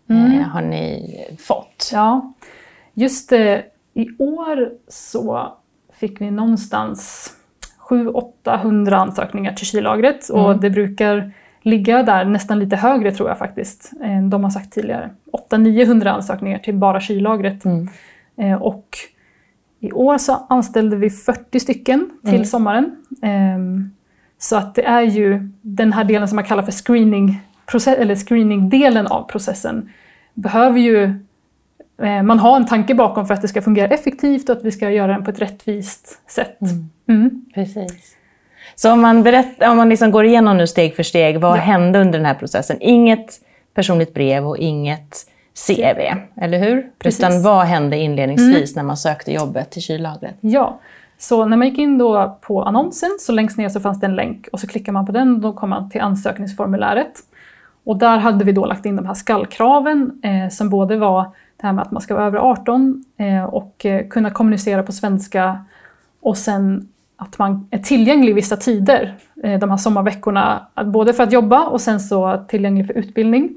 mm. 0.09 0.31
eh, 0.31 0.47
har 0.47 0.61
ni 0.61 1.15
fått? 1.39 1.89
Ja, 1.93 2.33
just 2.95 3.31
eh, 3.31 3.59
i 3.93 4.09
år 4.19 4.71
så 4.87 5.53
fick 5.93 6.21
vi 6.21 6.31
någonstans 6.31 7.29
700-800 7.89 8.93
ansökningar 8.93 9.53
till 9.53 9.65
kylagret 9.65 10.29
mm. 10.29 10.45
och 10.45 10.59
det 10.59 10.69
brukar 10.69 11.31
ligga 11.61 12.03
där 12.03 12.25
nästan 12.25 12.59
lite 12.59 12.75
högre 12.75 13.11
tror 13.11 13.29
jag 13.29 13.37
faktiskt, 13.37 13.91
de 14.29 14.43
har 14.43 14.51
sagt 14.51 14.73
tidigare. 14.73 15.09
800-900 15.49 16.07
ansökningar 16.07 16.59
till 16.59 16.75
bara 16.75 16.99
kylagret. 16.99 17.65
Mm. 17.65 17.87
Eh, 18.37 18.61
och 18.61 18.97
i 19.79 19.91
år 19.91 20.17
så 20.17 20.45
anställde 20.49 20.95
vi 20.95 21.09
40 21.09 21.59
stycken 21.59 22.09
till 22.23 22.33
mm. 22.33 22.45
sommaren. 22.45 22.95
Eh, 23.21 23.59
så 24.37 24.55
att 24.55 24.75
det 24.75 24.85
är 24.85 25.01
ju 25.01 25.49
den 25.61 25.93
här 25.93 26.03
delen 26.03 26.27
som 26.27 26.35
man 26.35 26.45
kallar 26.45 26.63
för 26.63 26.71
screening, 26.71 27.41
eller 27.87 28.15
screening-delen 28.15 29.07
av 29.07 29.23
processen 29.23 29.89
behöver 30.33 30.79
ju 30.79 31.13
man 32.23 32.39
ha 32.39 32.55
en 32.55 32.65
tanke 32.65 32.95
bakom 32.95 33.27
för 33.27 33.33
att 33.33 33.41
det 33.41 33.47
ska 33.47 33.61
fungera 33.61 33.87
effektivt 33.87 34.49
och 34.49 34.57
att 34.57 34.63
vi 34.63 34.71
ska 34.71 34.89
göra 34.89 35.11
den 35.11 35.23
på 35.23 35.31
ett 35.31 35.41
rättvist 35.41 36.21
sätt. 36.27 36.61
Mm. 36.61 36.89
Mm. 37.09 37.45
Precis. 37.53 38.15
Så 38.75 38.91
om 38.91 39.01
man, 39.01 39.23
berätt, 39.23 39.63
om 39.63 39.77
man 39.77 39.89
liksom 39.89 40.11
går 40.11 40.25
igenom 40.25 40.57
nu 40.57 40.67
steg 40.67 40.95
för 40.95 41.03
steg, 41.03 41.39
vad 41.39 41.57
ja. 41.57 41.61
hände 41.61 41.99
under 41.99 42.19
den 42.19 42.25
här 42.25 42.33
processen? 42.33 42.77
Inget 42.79 43.39
personligt 43.73 44.13
brev 44.13 44.47
och 44.47 44.57
inget 44.57 45.25
CV, 45.67 45.99
eller 46.41 46.59
hur? 46.59 46.91
Precis. 46.99 47.19
Utan 47.19 47.43
vad 47.43 47.65
hände 47.65 47.97
inledningsvis 47.97 48.71
mm. 48.71 48.75
när 48.75 48.83
man 48.83 48.97
sökte 48.97 49.31
jobbet 49.31 49.71
till 49.71 49.81
kyllagret? 49.81 50.35
Ja, 50.41 50.79
så 51.17 51.45
när 51.45 51.57
man 51.57 51.67
gick 51.67 51.77
in 51.77 51.97
då 51.97 52.39
på 52.41 52.63
annonsen 52.63 53.09
så 53.19 53.31
längst 53.31 53.57
ner 53.57 53.69
så 53.69 53.79
fanns 53.79 53.99
det 53.99 54.05
en 54.05 54.15
länk 54.15 54.47
och 54.51 54.59
så 54.59 54.67
klickar 54.67 54.91
man 54.91 55.05
på 55.05 55.11
den 55.11 55.35
och 55.35 55.39
då 55.39 55.53
kommer 55.53 55.79
man 55.79 55.89
till 55.89 56.01
ansökningsformuläret. 56.01 57.13
Och 57.85 57.97
där 57.97 58.17
hade 58.17 58.45
vi 58.45 58.51
då 58.51 58.65
lagt 58.65 58.85
in 58.85 58.95
de 58.95 59.05
här 59.05 59.13
skallkraven 59.13 60.21
eh, 60.23 60.49
som 60.49 60.69
både 60.69 60.97
var 60.97 61.31
det 61.57 61.67
här 61.67 61.73
med 61.73 61.81
att 61.81 61.91
man 61.91 62.01
ska 62.01 62.15
vara 62.15 62.25
över 62.25 62.39
18 62.39 63.03
eh, 63.17 63.43
och 63.43 63.85
eh, 63.85 64.07
kunna 64.07 64.29
kommunicera 64.29 64.83
på 64.83 64.91
svenska 64.91 65.65
och 66.21 66.37
sen 66.37 66.89
att 67.17 67.39
man 67.39 67.67
är 67.71 67.77
tillgänglig 67.77 68.35
vissa 68.35 68.57
tider 68.57 69.17
eh, 69.43 69.59
de 69.59 69.69
här 69.69 69.77
sommarveckorna, 69.77 70.67
både 70.85 71.13
för 71.13 71.23
att 71.23 71.31
jobba 71.31 71.65
och 71.65 71.81
sen 71.81 71.99
så 71.99 72.45
tillgänglig 72.47 72.87
för 72.87 72.93
utbildning. 72.93 73.49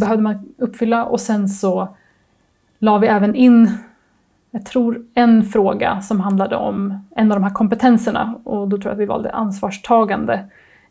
Behövde 0.00 0.22
man 0.22 0.54
uppfylla 0.58 1.04
och 1.04 1.20
sen 1.20 1.48
så 1.48 1.96
la 2.78 2.98
vi 2.98 3.06
även 3.06 3.34
in 3.34 3.78
jag 4.54 4.66
tror 4.66 5.04
en 5.14 5.42
fråga 5.42 6.00
som 6.00 6.20
handlade 6.20 6.56
om 6.56 7.06
en 7.16 7.32
av 7.32 7.36
de 7.36 7.44
här 7.44 7.54
kompetenserna 7.54 8.40
och 8.44 8.68
då 8.68 8.76
tror 8.76 8.86
jag 8.86 8.92
att 8.92 8.98
vi 8.98 9.06
valde 9.06 9.30
ansvarstagande. 9.30 10.34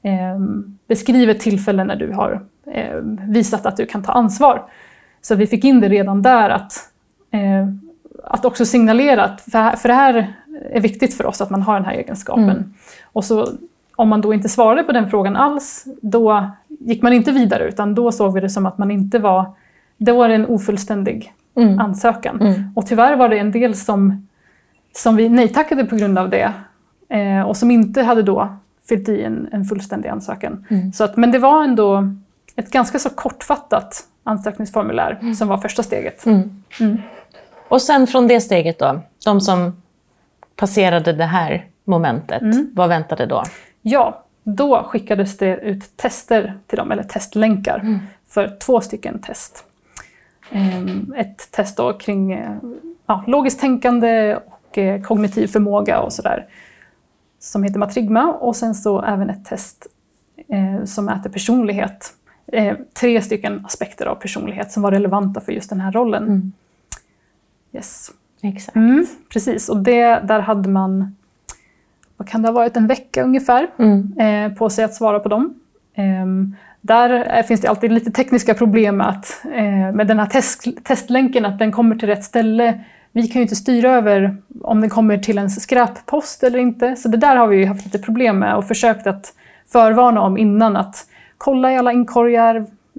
Eh, 0.02 0.40
beskriv 0.88 1.30
ett 1.30 1.40
tillfälle 1.40 1.84
när 1.84 1.96
du 1.96 2.12
har 2.12 2.46
eh, 2.66 2.96
visat 3.28 3.66
att 3.66 3.78
du 3.78 3.86
kan 3.86 4.04
ta 4.04 4.12
ansvar. 4.12 4.70
Så 5.24 5.36
vi 5.36 5.48
fick 5.48 5.64
in 5.64 5.80
det 5.80 5.90
redan 5.90 6.22
där 6.22 6.50
att, 6.50 6.74
eh, 7.32 7.68
att 8.24 8.46
också 8.46 8.66
signalera 8.66 9.24
att 9.24 9.42
för, 9.42 9.76
för 9.76 9.90
det 9.90 9.96
här 9.96 10.34
är 10.72 10.82
viktigt 10.82 11.14
för 11.14 11.26
oss 11.26 11.42
att 11.42 11.50
man 11.50 11.62
har 11.62 11.74
den 11.74 11.86
här 11.86 11.94
egenskapen. 11.94 12.50
Mm. 12.50 12.74
Och 13.14 13.26
så 13.26 13.48
om 13.96 14.10
man 14.10 14.22
då 14.22 14.34
inte 14.34 14.50
svarade 14.50 14.84
på 14.84 14.92
den 14.92 15.10
frågan 15.10 15.36
alls, 15.36 15.86
då 16.02 16.52
gick 16.68 17.02
man 17.02 17.14
inte 17.14 17.32
vidare 17.32 17.68
utan 17.68 17.96
då 17.96 18.12
såg 18.12 18.34
vi 18.34 18.40
det 18.40 18.50
som 18.50 18.66
att 18.66 18.78
man 18.78 18.92
inte 18.92 19.20
var, 19.20 19.46
då 19.98 20.18
var 20.18 20.30
det 20.30 20.36
en 20.36 20.46
ofullständig 20.46 21.34
Mm. 21.56 21.80
ansökan. 21.80 22.42
Mm. 22.42 22.72
Och 22.76 22.88
tyvärr 22.88 23.16
var 23.16 23.30
det 23.30 23.38
en 23.38 23.52
del 23.52 23.76
som, 23.76 24.28
som 24.96 25.16
vi 25.16 25.30
nej-tackade 25.30 25.86
på 25.86 25.96
grund 25.96 26.20
av 26.20 26.30
det 26.30 26.54
eh, 27.10 27.42
och 27.42 27.58
som 27.58 27.72
inte 27.72 28.04
hade 28.04 28.24
då 28.24 28.58
fyllt 28.90 29.10
i 29.10 29.24
en, 29.24 29.50
en 29.52 29.66
fullständig 29.66 30.10
ansökan. 30.10 30.66
Mm. 30.70 30.94
Så 30.94 31.04
att, 31.04 31.18
men 31.18 31.32
det 31.32 31.40
var 31.40 31.64
ändå 31.64 32.14
ett 32.56 32.72
ganska 32.72 33.00
så 33.00 33.10
kortfattat 33.10 34.04
ansökningsformulär 34.24 35.34
som 35.34 35.48
var 35.48 35.58
första 35.58 35.84
steget. 35.84 36.26
Mm. 36.26 36.64
Mm. 36.80 36.98
Och 37.68 37.82
sen 37.82 38.08
från 38.08 38.28
det 38.28 38.42
steget 38.42 38.80
då, 38.80 39.00
de 39.26 39.42
som 39.42 39.82
passerade 40.56 41.14
det 41.14 41.26
här 41.26 41.66
momentet, 41.84 42.42
Mm. 42.42 42.70
vad 42.74 42.90
väntade 42.90 43.26
då? 43.26 43.44
Ja, 43.82 44.24
då 44.44 44.84
skickades 44.84 45.38
det 45.38 45.58
ut 45.58 45.98
tester 45.98 46.54
till 46.68 46.78
dem, 46.78 46.92
eller 46.92 47.04
testlänkar, 47.04 47.80
Mm. 47.80 48.00
för 48.28 48.58
två 48.60 48.82
stycken 48.82 49.20
test. 49.22 49.66
Ehm, 50.52 51.14
Ett 51.18 51.52
test 51.52 51.78
då 51.78 51.94
kring 51.94 52.34
eh, 52.34 52.58
ja, 53.06 53.24
logiskt 53.28 53.60
tänkande 53.60 54.36
och 54.36 54.78
eh, 54.78 55.02
kognitiv 55.02 55.48
förmåga 55.48 56.00
och 56.00 56.14
sådär. 56.14 56.46
Som 57.40 57.64
heter 57.64 57.80
Matrigma 57.80 58.34
och 58.34 58.56
sen 58.56 58.76
så 58.76 59.02
även 59.02 59.30
ett 59.30 59.46
test 59.46 59.88
eh, 60.48 60.86
som 60.86 61.06
mäter 61.06 61.30
personlighet. 61.30 62.14
Eh, 62.48 62.78
tre 62.94 63.22
stycken 63.22 63.66
aspekter 63.66 64.06
av 64.06 64.16
personlighet 64.16 64.72
som 64.72 64.84
var 64.84 64.92
relevanta 64.92 65.42
för 65.42 65.52
just 65.52 65.70
den 65.70 65.80
här 65.80 65.92
rollen. 65.92 66.24
Mm. 66.24 66.52
Yes. 67.74 68.12
Exakt. 68.42 68.76
Mm, 68.76 69.06
precis, 69.34 69.70
och 69.70 69.78
det, 69.78 70.04
där 70.04 70.40
hade 70.40 70.70
man, 70.70 71.16
vad 72.18 72.28
kan 72.28 72.42
det 72.42 72.48
ha 72.48 72.54
varit, 72.54 72.78
en 72.78 72.88
vecka 72.88 73.24
ungefär 73.24 73.68
Mm. 73.78 74.14
eh, 74.20 74.58
på 74.58 74.70
sig 74.70 74.86
att 74.86 74.94
svara 74.94 75.20
på 75.20 75.30
dem. 75.30 75.54
Ehm, 75.96 76.56
där 76.82 77.38
eh, 77.38 77.44
finns 77.44 77.62
det 77.62 77.68
alltid 77.68 77.92
lite 77.92 78.12
tekniska 78.12 78.54
problem 78.54 79.02
att, 79.02 79.42
eh, 79.54 79.92
med 79.94 80.08
den 80.08 80.20
här 80.20 80.26
test, 80.26 80.68
testlänken, 80.84 81.46
att 81.46 81.60
den 81.60 81.72
kommer 81.72 81.96
till 81.96 82.08
rätt 82.10 82.24
ställe. 82.24 82.80
Vi 83.12 83.28
kan 83.28 83.40
ju 83.40 83.42
inte 83.42 83.56
styra 83.56 83.92
över 83.92 84.38
om 84.62 84.82
den 84.82 84.90
kommer 84.90 85.18
till 85.18 85.38
en 85.38 85.50
skräppost 85.50 86.44
eller 86.44 86.60
inte. 86.60 86.96
Så 86.96 87.10
det 87.10 87.18
där 87.18 87.36
har 87.36 87.48
vi 87.48 87.66
haft 87.66 87.86
lite 87.86 88.00
problem 88.00 88.40
med 88.40 88.56
och 88.56 88.68
försökt 88.68 89.08
att 89.08 89.34
förvarna 89.72 90.22
om 90.22 90.38
innan 90.38 90.76
att 90.78 91.08
kolla 91.44 91.72
i 91.72 91.78
alla 91.78 91.92
inkorgar. 91.92 92.56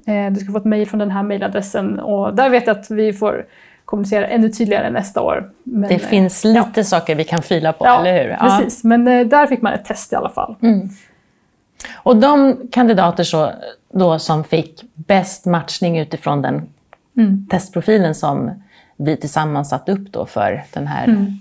Eh, 0.07 0.33
du 0.33 0.41
ska 0.41 0.53
få 0.53 0.59
ett 0.59 0.65
mejl 0.65 0.89
från 0.89 0.99
den 1.01 1.11
här 1.11 1.23
mejladressen 1.23 2.01
och 2.01 2.35
där 2.35 2.51
vet 2.51 2.67
jag 2.67 2.79
att 2.79 2.91
vi 2.91 3.13
får 3.13 3.47
kommunicera 3.85 4.27
ännu 4.27 4.49
tydligare 4.49 4.91
nästa 4.91 5.21
år. 5.21 5.51
Men, 5.63 5.89
Det 5.89 5.95
eh, 5.95 6.01
finns 6.01 6.45
lite 6.45 6.85
saker 6.85 7.15
vi 7.15 7.25
kan 7.25 7.43
fila 7.43 7.73
på, 7.73 7.85
ja, 7.87 8.01
eller 8.01 8.25
hur? 8.25 8.37
Precis, 8.37 8.85
men 8.85 9.09
eh, 9.09 9.27
där 9.27 9.47
fick 9.47 9.63
man 9.63 9.73
ett 9.73 9.85
test 9.85 10.13
i 10.13 10.17
alla 10.17 10.29
fall. 10.29 10.55
Mm. 10.63 10.89
Och 11.95 12.17
de 12.17 12.57
kandidater 12.73 13.25
så, 13.25 13.51
då 13.93 14.19
som 14.19 14.45
fick 14.45 14.83
bäst 14.95 15.47
matchning 15.47 15.99
utifrån 15.99 16.43
den 16.43 16.69
Mm. 17.17 17.47
testprofilen 17.51 18.15
som 18.15 18.51
vi 18.97 19.17
tillsammans 19.17 19.69
satte 19.69 19.93
upp 19.93 20.13
då 20.13 20.27
för 20.27 20.65
den 20.73 20.87
här 20.87 21.05
Mm. 21.05 21.39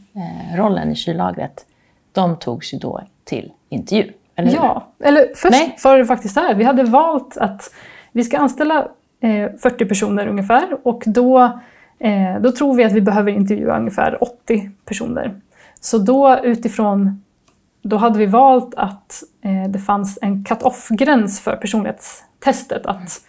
rollen 0.56 0.92
i 0.92 0.96
kyllagret, 0.96 1.66
de 2.12 2.36
togs 2.40 2.74
ju 2.74 2.78
då 2.78 3.02
till 3.24 3.52
intervju. 3.70 4.12
Eller? 4.36 4.54
Ja, 4.54 4.88
eller 5.00 5.28
först 5.36 5.52
Nej. 5.52 5.78
var 5.84 5.98
det 5.98 6.06
faktiskt 6.06 6.34
så 6.34 6.40
här. 6.40 6.56
Vi 6.56 6.64
hade 6.64 6.84
valt 6.84 7.38
att 7.38 7.74
vi 8.12 8.24
ska 8.24 8.38
anställa 8.38 8.88
eh, 9.22 9.50
40 9.62 9.86
personer 9.86 10.28
ungefär 10.28 10.78
och 10.84 11.04
då, 11.06 11.60
eh, 12.00 12.42
då 12.42 12.52
tror 12.52 12.76
vi 12.76 12.84
att 12.84 12.94
vi 12.94 13.02
behöver 13.02 13.32
intervjua 13.32 13.78
ungefär 13.78 14.24
80 14.24 14.72
personer. 14.86 15.36
Så 15.80 15.98
då 15.98 16.40
utifrån, 16.44 17.24
då 17.82 17.98
hade 17.98 18.20
vi 18.20 18.26
valt 18.26 18.76
att 18.76 19.24
eh, 19.42 19.70
det 19.70 19.80
fanns 19.80 20.20
en 20.22 20.44
cut-off-gräns 20.44 21.42
för 21.42 21.56
personlighetstestet. 21.56 22.86
Att, 22.86 23.22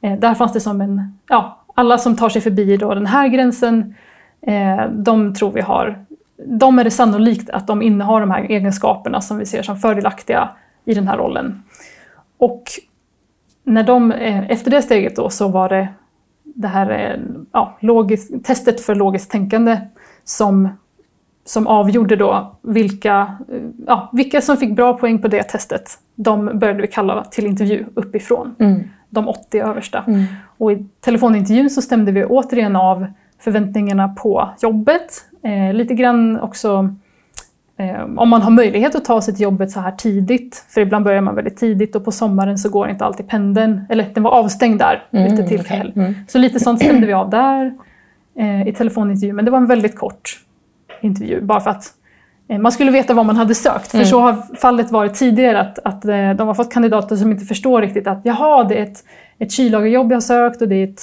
eh, 0.00 0.18
där 0.18 0.34
fanns 0.34 0.52
det 0.52 0.60
som 0.60 0.80
en, 0.80 1.18
ja, 1.28 1.64
alla 1.74 1.98
som 1.98 2.16
tar 2.16 2.28
sig 2.28 2.42
förbi 2.42 2.76
då 2.76 2.94
den 2.94 3.06
här 3.06 3.28
gränsen, 3.28 3.94
eh, 4.40 4.90
de 4.90 5.34
tror 5.34 5.52
vi 5.52 5.60
har 5.60 6.04
de 6.44 6.78
är 6.78 6.84
det 6.84 6.90
sannolikt 6.90 7.50
att 7.50 7.66
de 7.66 7.82
innehar 7.82 8.20
de 8.20 8.30
här 8.30 8.42
egenskaperna 8.42 9.20
som 9.20 9.38
vi 9.38 9.46
ser 9.46 9.62
som 9.62 9.76
fördelaktiga 9.76 10.48
i 10.84 10.94
den 10.94 11.08
här 11.08 11.18
rollen. 11.18 11.62
Och 12.38 12.62
när 13.64 13.82
de, 13.82 14.12
eh, 14.12 14.50
efter 14.50 14.70
det 14.70 14.82
steget 14.82 15.16
då 15.16 15.30
så 15.30 15.48
var 15.48 15.68
det 15.68 15.88
det 16.44 16.68
här 16.68 16.90
eh, 16.90 17.20
ja, 17.52 17.76
logiskt, 17.80 18.44
testet 18.44 18.80
för 18.80 18.94
logiskt 18.94 19.30
tänkande 19.30 19.80
som, 20.24 20.68
som 21.44 21.66
avgjorde 21.66 22.16
då 22.16 22.56
vilka, 22.62 23.36
eh, 23.52 23.62
ja, 23.86 24.08
vilka 24.12 24.40
som 24.40 24.56
fick 24.56 24.76
bra 24.76 24.98
poäng 24.98 25.22
på 25.22 25.28
det 25.28 25.42
testet. 25.42 25.98
De 26.14 26.58
började 26.58 26.82
vi 26.82 26.88
kalla 26.88 27.24
till 27.24 27.46
intervju 27.46 27.84
uppifrån, 27.94 28.54
Mm. 28.58 28.82
de 29.10 29.28
80 29.28 29.60
översta. 29.60 30.04
Mm. 30.06 30.24
Och 30.58 30.72
i 30.72 30.86
telefonintervjun 31.00 31.70
så 31.70 31.82
stämde 31.82 32.12
vi 32.12 32.24
återigen 32.24 32.76
av 32.76 33.06
förväntningarna 33.38 34.08
på 34.08 34.50
jobbet. 34.62 35.24
Eh, 35.44 35.74
lite 35.74 35.94
grann 35.94 36.40
också 36.40 36.94
eh, 37.76 38.02
om 38.16 38.28
man 38.28 38.42
har 38.42 38.50
möjlighet 38.50 38.94
att 38.94 39.04
ta 39.04 39.22
sig 39.22 39.34
till 39.34 39.42
jobbet 39.42 39.70
så 39.70 39.80
här 39.80 39.92
tidigt. 39.92 40.64
För 40.68 40.80
ibland 40.80 41.04
börjar 41.04 41.20
man 41.20 41.34
väldigt 41.34 41.56
tidigt 41.56 41.96
och 41.96 42.04
på 42.04 42.12
sommaren 42.12 42.58
så 42.58 42.68
går 42.68 42.88
inte 42.90 43.04
alltid 43.04 43.28
pendeln. 43.28 43.80
Eller 43.88 44.06
den 44.14 44.22
var 44.22 44.30
avstängd 44.30 44.78
där 44.78 45.04
Mm, 45.12 45.30
lite 45.30 45.48
tillfälle. 45.48 45.90
okej. 45.90 46.02
Mm. 46.02 46.14
Så 46.28 46.38
lite 46.38 46.60
sånt 46.60 46.80
stämde 46.82 47.06
vi 47.06 47.12
av 47.12 47.30
där 47.30 47.74
eh, 48.38 48.68
i 48.68 48.72
telefonintervjun. 48.72 49.36
Men 49.36 49.44
det 49.44 49.50
var 49.50 49.58
en 49.58 49.66
väldigt 49.66 49.96
kort 49.98 50.40
intervju. 51.00 51.40
Bara 51.40 51.60
för 51.60 51.70
att 51.70 51.84
eh, 52.48 52.58
man 52.58 52.72
skulle 52.72 52.90
veta 52.90 53.14
vad 53.14 53.26
man 53.26 53.36
hade 53.36 53.54
sökt. 53.54 53.90
För 53.90 53.98
Mm. 53.98 54.06
så 54.06 54.20
har 54.20 54.56
fallet 54.56 54.90
varit 54.90 55.14
tidigare 55.14 55.60
att, 55.60 55.78
att 55.78 56.04
eh, 56.04 56.30
de 56.30 56.46
har 56.48 56.54
fått 56.54 56.72
kandidater 56.72 57.16
som 57.16 57.30
inte 57.32 57.44
förstår 57.44 57.80
riktigt 57.82 58.06
att 58.06 58.20
jaha, 58.24 58.64
det 58.64 58.78
är 58.78 58.82
ett, 58.82 59.04
ett 59.38 59.52
kyllagerjobb 59.52 60.12
jag 60.12 60.16
har 60.16 60.20
sökt 60.20 60.62
och 60.62 60.68
det 60.68 60.74
är 60.76 60.84
ett 60.84 61.02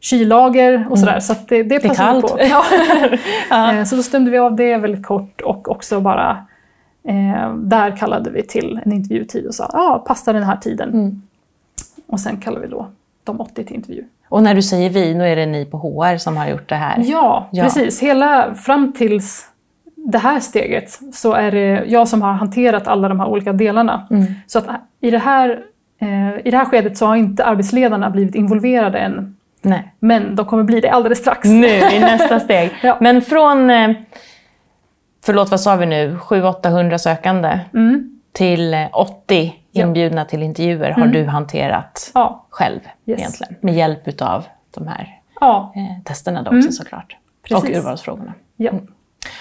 kyllager 0.00 0.86
och 0.90 0.98
sådär. 0.98 1.20
Så 1.20 1.32
att 1.32 1.48
det, 1.48 1.62
det, 1.62 1.74
Mm. 1.74 1.84
är 1.84 1.88
passade 1.88 2.20
kallt. 2.20 2.26
på. 2.32 2.38
Ja. 3.50 3.72
Eh, 3.78 3.84
Så 3.84 3.96
då 3.96 4.02
stämde 4.02 4.30
vi 4.30 4.38
av 4.38 4.56
det 4.56 4.76
väldigt 4.76 5.06
kort 5.06 5.40
och 5.40 5.70
också 5.70 6.00
bara 6.00 6.46
eh, 7.08 7.54
där 7.56 7.96
kallade 7.96 8.30
vi 8.30 8.42
till 8.42 8.80
en 8.84 8.92
intervjutid 8.92 9.46
och 9.46 9.54
sa 9.54 9.70
ja, 9.72 10.04
passar 10.06 10.32
den 10.34 10.42
här 10.42 10.56
tiden? 10.56 10.88
Mm. 10.92 11.22
Och 12.06 12.20
sen 12.20 12.36
kallade 12.36 12.66
vi 12.66 12.70
då 12.72 12.86
de 13.24 13.40
80 13.40 13.64
till 13.64 13.76
intervju. 13.76 14.04
Och 14.28 14.42
när 14.42 14.54
du 14.54 14.62
säger 14.62 14.90
vi, 14.90 15.14
nu 15.14 15.24
är 15.28 15.36
det 15.36 15.46
ni 15.46 15.64
på 15.64 15.78
HR 15.78 16.16
som 16.18 16.36
har 16.36 16.48
gjort 16.48 16.68
det 16.68 16.74
här. 16.74 17.02
Ja, 17.06 17.48
Ja. 17.52 17.64
precis. 17.64 18.00
Hela 18.02 18.54
fram 18.54 18.92
tills 18.92 19.46
det 19.96 20.18
här 20.18 20.40
steget 20.40 20.98
så 21.12 21.32
är 21.32 21.50
det 21.50 21.84
jag 21.86 22.08
som 22.08 22.22
har 22.22 22.32
hanterat 22.32 22.88
alla 22.88 23.08
de 23.08 23.20
här 23.20 23.26
olika 23.28 23.52
delarna. 23.52 24.06
Mm. 24.10 24.24
Så 24.46 24.58
att 24.58 24.64
i 25.00 25.10
det, 25.10 25.18
här, 25.18 25.60
eh, 26.00 26.46
i 26.46 26.50
det 26.50 26.56
här 26.56 26.64
skedet 26.64 26.98
så 26.98 27.06
har 27.06 27.16
inte 27.16 27.44
arbetsledarna 27.44 28.10
blivit 28.10 28.34
involverade 28.34 28.98
än. 28.98 29.36
Nej. 29.62 29.94
Men 29.98 30.36
de 30.36 30.46
kommer 30.46 30.62
bli 30.62 30.80
det 30.80 30.90
alldeles 30.90 31.18
strax. 31.18 31.48
Nu 31.48 31.66
i 31.66 32.00
nästa 32.00 32.40
steg. 32.44 32.70
Ja. 32.82 32.96
Men 33.00 33.22
från, 33.22 33.70
eh, 33.70 33.90
förlåt 35.24 35.50
vad 35.50 35.60
sa 35.60 35.76
vi 35.76 35.86
nu, 35.86 36.16
700-800 36.20 36.98
sökande 36.98 37.60
Mm. 37.74 38.20
till 38.32 38.74
eh, 38.74 38.86
80 38.92 39.54
Ja. 39.72 39.82
inbjudna 39.86 40.24
till 40.24 40.42
intervjuer 40.42 40.90
har 40.90 41.02
Mm. 41.02 41.12
du 41.12 41.24
hanterat 41.24 42.10
Ja, 42.14 42.46
själv 42.50 42.80
Yes. 43.06 43.18
egentligen. 43.20 43.54
Med 43.60 43.74
hjälp 43.74 44.08
utav 44.08 44.44
de 44.74 44.86
här 44.88 45.18
ja, 45.40 45.72
eh, 45.76 46.02
testerna 46.04 46.42
då 46.42 46.50
Mm. 46.50 46.58
också 46.60 46.72
såklart. 46.72 47.16
Och 47.42 47.48
Precis. 47.62 47.76
urvalsfrågorna. 47.78 48.32
ja. 48.56 48.70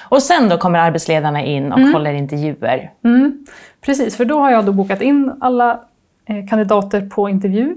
Och 0.02 0.24
sen 0.24 0.50
då 0.50 0.58
kommer 0.58 0.80
arbetsledarna 0.80 1.44
in 1.44 1.72
och 1.72 1.80
Mm. 1.80 1.94
håller 1.94 2.14
intervjuer. 2.14 2.92
Mm, 3.04 3.46
precis, 3.82 4.18
för 4.18 4.26
då 4.26 4.40
har 4.40 4.52
jag 4.52 4.66
då 4.66 4.72
bokat 4.72 5.02
in 5.02 5.32
alla 5.42 5.80
eh, 6.26 6.48
kandidater 6.50 7.02
på 7.10 7.30
intervju. 7.30 7.76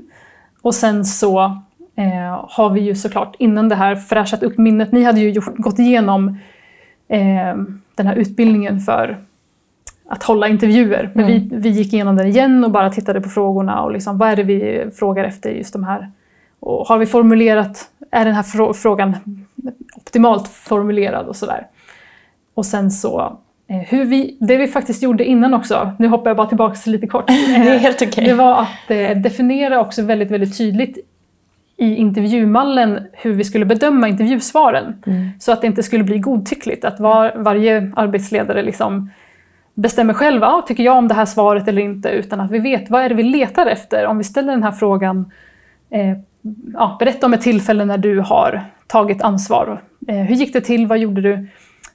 Och 0.63 0.75
sen 0.75 1.05
så 1.05 1.59
eh, 1.97 2.45
har 2.49 2.71
vi 2.71 2.81
ju 2.81 2.95
såklart 2.95 3.35
innan 3.39 3.69
det 3.69 3.75
här 3.75 3.97
fräschat 3.97 4.43
upp 4.43 4.59
minnet. 4.59 4.93
Ni 4.93 5.03
hade 5.03 5.21
ju 5.21 5.31
gjort, 5.31 5.57
gått 5.57 5.79
igenom 5.79 6.39
eh, 7.09 7.57
den 7.95 8.07
här 8.07 8.17
utbildningen 8.17 8.81
för 8.81 9.19
att 10.09 10.23
hålla 10.23 10.49
intervjuer. 10.49 11.11
Men 11.15 11.27
vi, 11.27 11.51
vi 11.53 11.69
gick 11.69 11.93
igenom 11.93 12.17
den 12.17 12.27
igen 12.27 12.65
och 12.65 12.71
bara 12.71 12.91
tittade 12.91 13.21
på 13.21 13.29
frågorna 13.29 13.83
och 13.83 13.93
liksom, 13.93 14.19
vad 14.19 14.29
är 14.29 14.37
det 14.37 14.43
vi 14.43 14.87
frågar 14.95 15.25
efter 15.25 15.51
just 15.51 15.73
de 15.73 15.85
här. 15.85 16.11
Och 16.61 16.87
har 16.87 16.99
vi 16.99 17.07
formulerat, 17.07 17.85
är 18.11 18.25
den 18.25 18.35
här 18.35 18.43
frå- 18.43 18.73
frågan 18.73 19.17
optimalt 19.97 20.49
formulerad 20.49 21.27
och 21.27 21.37
sådär. 21.37 21.67
Och 22.55 22.67
sen 22.67 22.91
så, 22.91 23.39
eh, 23.69 23.77
hur 23.77 24.05
vi, 24.05 24.37
det 24.41 24.57
vi 24.57 24.69
faktiskt 24.69 25.03
gjorde 25.03 25.25
innan 25.25 25.55
också, 25.55 25.93
nu 25.99 26.09
hoppar 26.09 26.31
jag 26.31 26.37
bara 26.37 26.47
tillbaka 26.47 26.91
lite 26.91 27.07
kort. 27.07 27.27
Det 27.27 27.35
är 27.35 27.75
Eh, 27.75 27.79
helt 27.81 28.03
okej. 28.03 28.25
Det 28.25 28.35
var 28.35 28.63
att 28.63 28.91
eh, 28.91 29.11
definiera 29.11 29.81
också 29.81 30.03
väldigt, 30.03 30.31
väldigt 30.31 30.59
tydligt 30.59 30.99
i 31.83 31.97
intervjumallen 31.97 33.01
hur 33.13 33.33
vi 33.33 33.45
skulle 33.45 33.65
bedöma 33.65 34.09
intervjusvaren. 34.09 35.03
Mm. 35.07 35.29
Så 35.39 35.53
att 35.53 35.61
det 35.61 35.67
inte 35.67 35.83
skulle 35.83 36.05
bli 36.05 36.19
godtyckligt, 36.19 36.85
att 36.85 37.01
var, 37.01 37.33
varje 37.37 37.93
arbetsledare 37.97 38.63
liksom 38.63 39.11
bestämmer 39.75 40.15
själv, 40.15 40.45
ah, 40.45 40.63
tycker 40.63 40.83
jag 40.83 40.97
om 40.97 41.09
det 41.09 41.15
här 41.15 41.25
svaret 41.25 41.69
eller 41.69 41.83
inte, 41.83 42.09
utan 42.09 42.41
att 42.41 42.51
vi 42.51 42.59
vet 42.59 42.91
vad 42.91 43.03
är 43.03 43.09
det 43.09 43.15
vi 43.15 43.23
letar 43.23 43.67
efter. 43.67 44.07
Om 44.07 44.19
vi 44.19 44.25
ställer 44.25 44.53
den 44.53 44.63
här 44.63 44.73
frågan, 44.73 45.33
eh, 45.91 46.19
ja, 46.75 46.97
berätta 47.01 47.27
om 47.27 47.35
ett 47.35 47.41
tillfälle 47.41 47.85
när 47.85 47.99
du 47.99 48.21
har 48.21 48.63
tagit 48.87 49.23
ansvar. 49.23 49.83
Eh, 50.09 50.17
hur 50.17 50.35
gick 50.35 50.53
det 50.53 50.61
till? 50.61 50.87
Vad 50.87 50.99
gjorde 50.99 51.21
du? 51.21 51.49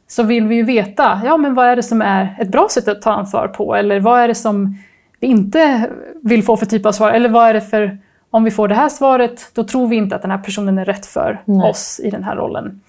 Så 0.08 0.24
vill 0.24 0.48
vi 0.48 0.56
ju 0.56 0.64
veta, 0.64 1.22
ja 1.26 1.38
men 1.38 1.54
vad 1.54 1.66
är 1.66 1.76
det 1.76 1.84
som 1.84 2.02
är 2.02 2.36
ett 2.40 2.52
bra 2.52 2.68
sätt 2.72 2.88
att 2.88 3.02
ta 3.02 3.12
ansvar 3.12 3.48
på? 3.48 3.76
Eller 3.76 4.00
vad 4.00 4.20
är 4.20 4.28
det 4.28 4.36
som 4.36 4.78
vi 5.20 5.28
inte 5.28 5.90
vill 6.24 6.44
få 6.44 6.58
för 6.58 6.66
typ 6.66 6.86
av 6.86 6.92
svar? 6.92 7.12
Eller 7.12 7.30
vad 7.30 7.48
är 7.50 7.54
det 7.54 7.62
för, 7.62 7.98
om 8.38 8.44
vi 8.44 8.52
får 8.52 8.68
det 8.68 8.76
här 8.76 8.90
svaret, 8.90 9.52
då 9.54 9.64
tror 9.64 9.88
vi 9.88 9.96
inte 9.96 10.16
att 10.16 10.22
den 10.22 10.32
här 10.32 10.38
personen 10.38 10.78
är 10.78 10.86
rätt 10.86 11.06
för 11.06 11.42
Nej. 11.46 11.70
oss 11.70 12.02
i 12.04 12.10
den 12.10 12.24
här 12.24 12.36
rollen. 12.36 12.82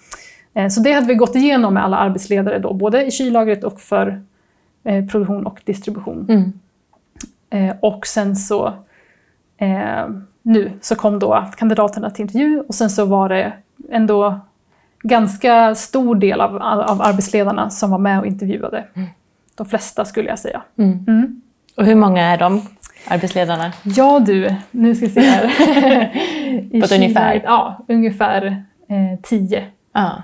Eh, 0.54 0.68
Så 0.68 0.80
det 0.80 0.92
hade 0.92 1.06
vi 1.06 1.14
gått 1.14 1.34
igenom 1.34 1.74
med 1.74 1.84
alla 1.84 1.96
arbetsledare 1.96 2.58
då, 2.58 2.72
både 2.72 3.04
i 3.06 3.10
kyllagret 3.10 3.64
och 3.64 3.80
för 3.80 4.22
eh, 4.84 5.06
produktion 5.06 5.46
och 5.46 5.60
distribution. 5.64 6.26
Mm. 6.28 6.52
Eh, 7.50 7.76
och 7.80 8.06
sen 8.06 8.36
så 8.36 8.66
eh, 9.56 10.08
nu 10.42 10.72
så 10.80 10.94
kom 10.94 11.18
då 11.18 11.46
kandidaterna 11.56 12.10
till 12.10 12.22
intervju 12.22 12.60
och 12.60 12.74
sen 12.74 12.90
så 12.90 13.04
var 13.04 13.28
det 13.28 13.52
ändå 13.90 14.40
ganska 15.02 15.74
stor 15.74 16.14
del 16.14 16.40
av, 16.40 16.56
av 16.62 17.02
arbetsledarna 17.02 17.70
som 17.70 17.90
var 17.90 17.98
med 17.98 18.20
och 18.20 18.26
intervjuade. 18.26 18.84
De 19.54 19.66
flesta 19.66 20.04
skulle 20.04 20.28
jag 20.28 20.38
säga. 20.38 20.62
Mm. 20.78 21.04
Mm. 21.08 21.42
Och 21.76 21.84
hur 21.84 21.94
många 21.94 22.22
är 22.22 22.38
de, 22.38 22.62
arbetsledarna? 23.06 23.72
Ja 23.82 24.20
du, 24.20 24.54
nu 24.70 24.94
ska 24.94 25.06
vi 25.06 25.12
se 25.12 25.20
här. 25.20 25.44
I 26.72 26.80
På 26.80 26.84
ett 26.84 26.92
ungefär? 26.92 27.40
Ja, 27.44 27.84
ungefär 27.88 28.46
eh, 28.88 29.20
tio 29.22 29.64
Ja. 29.92 30.22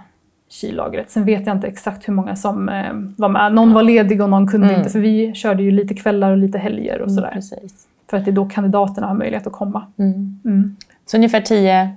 kyllagret. 0.51 1.11
Sen 1.11 1.25
vet 1.25 1.47
jag 1.47 1.57
inte 1.57 1.67
exakt 1.67 2.09
hur 2.09 2.13
många 2.13 2.37
som 2.37 2.69
eh, 2.69 2.93
var 3.17 3.29
med. 3.29 3.55
Någon 3.55 3.73
var 3.75 3.83
ledig 3.83 4.23
och 4.23 4.31
någon 4.31 4.47
kunde 4.47 4.67
Mm. 4.67 4.79
inte 4.81 4.91
för 4.91 4.99
vi 4.99 5.35
körde 5.35 5.63
ju 5.63 5.71
lite 5.71 5.95
kvällar 5.95 6.31
och 6.31 6.37
lite 6.37 6.59
helger 6.59 7.01
och 7.01 7.13
sådär. 7.13 7.31
Precis. 7.33 7.87
För 8.11 8.17
att 8.17 8.25
det 8.25 8.31
är 8.31 8.33
då 8.33 8.49
kandidaterna 8.49 9.07
har 9.07 9.15
möjlighet 9.15 9.47
att 9.47 9.53
komma. 9.53 9.87
Mm. 9.99 10.41
Mm. 10.45 10.77
Så 11.07 11.17
ungefär 11.17 11.41
10 11.41 11.89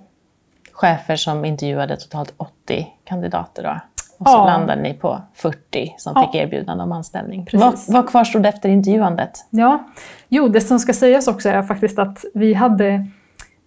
chefer 0.71 1.15
som 1.15 1.45
intervjuade 1.45 1.97
totalt 1.97 2.33
80 2.37 2.87
kandidater 3.05 3.63
då. 3.63 3.79
Och 4.17 4.27
så 4.27 4.33
Ja. 4.33 4.45
landade 4.45 4.81
ni 4.81 4.93
på 4.93 5.21
40 5.33 5.93
som 5.97 6.13
Ja. 6.15 6.21
fick 6.21 6.41
erbjudande 6.41 6.83
om 6.83 6.91
anställning. 6.91 7.45
Precis. 7.45 7.87
Vad, 7.89 7.95
vad 8.03 8.09
kvarstod 8.09 8.45
efter 8.45 8.69
intervjuandet? 8.69 9.31
Ja, 9.49 9.83
jo 10.29 10.47
det 10.47 10.61
som 10.61 10.79
ska 10.79 10.93
sägas 10.93 11.27
också 11.27 11.49
är 11.49 11.61
faktiskt 11.63 11.99
att 11.99 12.25
vi 12.33 12.53
hade 12.53 13.05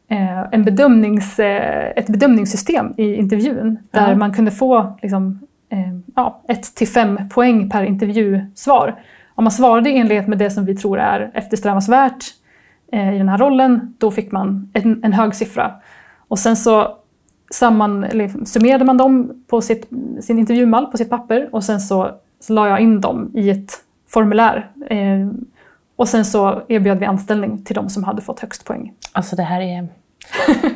eh, 0.08 0.40
en 0.52 0.64
bedömnings, 0.64 1.38
eh, 1.38 1.92
ett 1.96 2.06
bedömningssystem 2.06 2.94
i 2.96 3.14
intervjun 3.14 3.78
där 3.90 4.08
Ja. 4.10 4.16
man 4.16 4.32
kunde 4.34 4.50
få 4.50 4.98
liksom, 5.02 5.40
eh, 5.68 5.78
ja, 6.16 6.40
1-5 6.48 7.28
poäng 7.28 7.70
per 7.70 7.82
intervjusvar. 7.84 9.00
Om 9.34 9.44
man 9.44 9.50
svarade 9.50 9.90
i 9.90 9.98
enlighet 9.98 10.28
med 10.28 10.38
det 10.38 10.50
som 10.50 10.64
vi 10.64 10.76
tror 10.76 10.98
är 11.00 11.30
eftersträvansvärt 11.34 12.24
i 12.92 12.96
den 13.18 13.28
här 13.28 13.38
rollen, 13.38 13.94
då 13.98 14.10
fick 14.10 14.32
man 14.32 14.70
en, 14.74 15.04
en 15.04 15.12
hög 15.12 15.34
siffra. 15.34 15.72
Och 16.28 16.38
sen 16.38 16.56
så 16.56 16.96
samman, 17.50 18.04
eller 18.04 18.44
summerade 18.44 18.84
man 18.84 18.96
dem 18.96 19.44
på 19.46 19.60
sitt, 19.60 19.88
sin 20.20 20.38
intervjumall 20.38 20.86
på 20.86 20.96
sitt 20.96 21.10
papper 21.10 21.48
och 21.52 21.64
sen 21.64 21.80
så, 21.80 22.10
så 22.40 22.52
la 22.52 22.68
jag 22.68 22.80
in 22.80 23.00
dem 23.00 23.30
i 23.34 23.50
ett 23.50 23.72
formulär. 24.08 24.70
Eh, 24.90 25.28
och 25.96 26.08
sen 26.08 26.24
så 26.24 26.62
erbjöd 26.68 26.98
vi 26.98 27.06
anställning 27.06 27.64
till 27.64 27.74
de 27.74 27.90
som 27.90 28.04
hade 28.04 28.22
fått 28.22 28.40
högst 28.40 28.64
poäng. 28.64 28.92
Alltså 29.12 29.36
det 29.36 29.42
här 29.42 29.60
är 29.60 29.88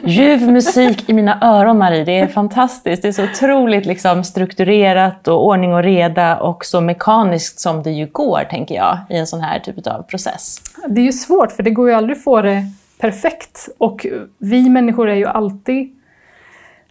ljuv 0.04 0.52
musik 0.52 1.08
i 1.10 1.12
mina 1.12 1.38
öron 1.42 1.78
Marie. 1.78 2.04
Det 2.04 2.18
är 2.18 2.26
fantastiskt. 2.26 3.02
Det 3.02 3.08
är 3.08 3.12
så 3.12 3.24
otroligt 3.24 3.86
liksom, 3.86 4.24
strukturerat 4.24 5.28
och 5.28 5.46
ordning 5.46 5.74
och 5.74 5.82
reda 5.82 6.36
och 6.36 6.64
så 6.64 6.80
mekaniskt 6.80 7.60
som 7.60 7.82
det 7.82 7.90
ju 7.90 8.06
går, 8.06 8.46
tänker 8.50 8.74
jag, 8.74 8.98
i 9.10 9.16
en 9.16 9.26
sån 9.26 9.40
här 9.40 9.58
typ 9.58 9.86
av 9.86 10.02
process. 10.02 10.60
Det 10.88 11.00
är 11.00 11.04
ju 11.04 11.12
svårt 11.12 11.52
för 11.52 11.62
det 11.62 11.70
går 11.70 11.88
ju 11.88 11.94
aldrig 11.94 12.16
att 12.16 12.24
få 12.24 12.42
det 12.42 12.62
perfekt. 13.00 13.68
Och 13.78 14.06
vi 14.38 14.68
människor 14.68 15.08
är 15.08 15.14
ju 15.16 15.26
alltid... 15.26 16.00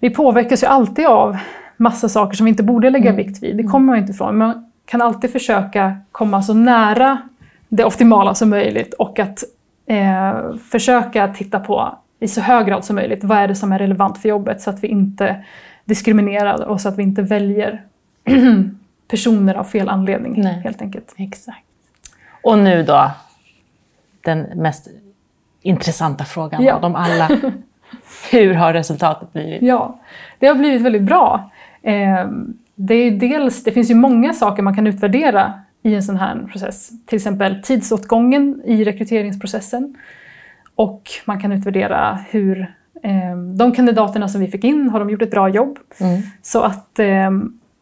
Vi 0.03 0.09
påverkas 0.09 0.63
ju 0.63 0.67
alltid 0.67 1.05
av 1.05 1.37
massa 1.77 2.09
saker 2.09 2.37
som 2.37 2.45
vi 2.45 2.49
inte 2.49 2.63
borde 2.63 2.89
lägga 2.89 3.11
vikt 3.11 3.43
vid. 3.43 3.57
Det 3.57 3.63
kommer 3.63 3.85
man 3.85 3.97
inte 3.97 4.11
ifrån. 4.11 4.37
Man 4.37 4.71
kan 4.85 5.01
alltid 5.01 5.31
försöka 5.31 5.97
komma 6.11 6.41
så 6.41 6.53
nära 6.53 7.21
det 7.69 7.85
optimala 7.85 8.35
som 8.35 8.49
möjligt 8.49 8.93
och 8.93 9.19
att 9.19 9.43
eh, 9.85 10.55
försöka 10.71 11.27
titta 11.27 11.59
på 11.59 11.97
i 12.19 12.27
så 12.27 12.41
hög 12.41 12.67
grad 12.67 12.85
som 12.85 12.95
möjligt 12.95 13.23
vad 13.23 13.37
är 13.37 13.47
det 13.47 13.55
som 13.55 13.71
är 13.71 13.79
relevant 13.79 14.17
för 14.17 14.29
jobbet 14.29 14.61
så 14.61 14.69
att 14.69 14.83
vi 14.83 14.87
inte 14.87 15.45
diskriminerar 15.85 16.63
och 16.63 16.81
så 16.81 16.89
att 16.89 16.97
vi 16.97 17.03
inte 17.03 17.21
väljer 17.21 17.83
personer 19.07 19.55
av 19.55 19.63
fel 19.63 19.89
anledning 19.89 20.41
Nej. 20.41 20.61
helt 20.63 20.81
enkelt. 20.81 21.13
Exakt. 21.17 21.65
Och 22.43 22.59
nu 22.59 22.83
då, 22.83 23.11
den 24.21 24.41
mest 24.41 24.87
intressanta 25.61 26.25
frågan 26.25 26.63
Ja. 26.63 26.73
av 26.73 26.81
dem 26.81 26.95
alla. 26.95 27.29
Hur 28.31 28.53
har 28.53 28.73
resultatet 28.73 29.33
blivit? 29.33 29.61
Ja, 29.61 29.99
det 30.39 30.47
har 30.47 30.55
blivit 30.55 30.81
väldigt 30.81 31.01
bra. 31.01 31.51
Eh, 31.81 32.27
det, 32.75 32.93
är 32.95 33.11
dels, 33.11 33.63
det 33.63 33.71
finns 33.71 33.91
ju 33.91 33.95
många 33.95 34.33
saker 34.33 34.63
man 34.63 34.75
kan 34.75 34.87
utvärdera 34.87 35.53
i 35.83 35.95
en 35.95 36.03
sån 36.03 36.17
här 36.17 36.47
process. 36.51 36.91
Till 37.05 37.15
exempel 37.15 37.61
tidsåtgången 37.61 38.61
i 38.65 38.83
rekryteringsprocessen. 38.83 39.95
Och 40.75 41.09
man 41.25 41.39
kan 41.39 41.51
utvärdera 41.51 42.19
hur 42.29 42.73
eh, 43.03 43.37
de 43.57 43.71
kandidaterna 43.71 44.27
som 44.27 44.41
vi 44.41 44.47
fick 44.47 44.63
in, 44.63 44.89
har 44.89 44.99
de 44.99 45.09
gjort 45.09 45.21
ett 45.21 45.31
bra 45.31 45.49
jobb? 45.49 45.79
Mm. 45.99 46.21
Så 46.41 46.61
att 46.61 46.99
eh, 46.99 47.31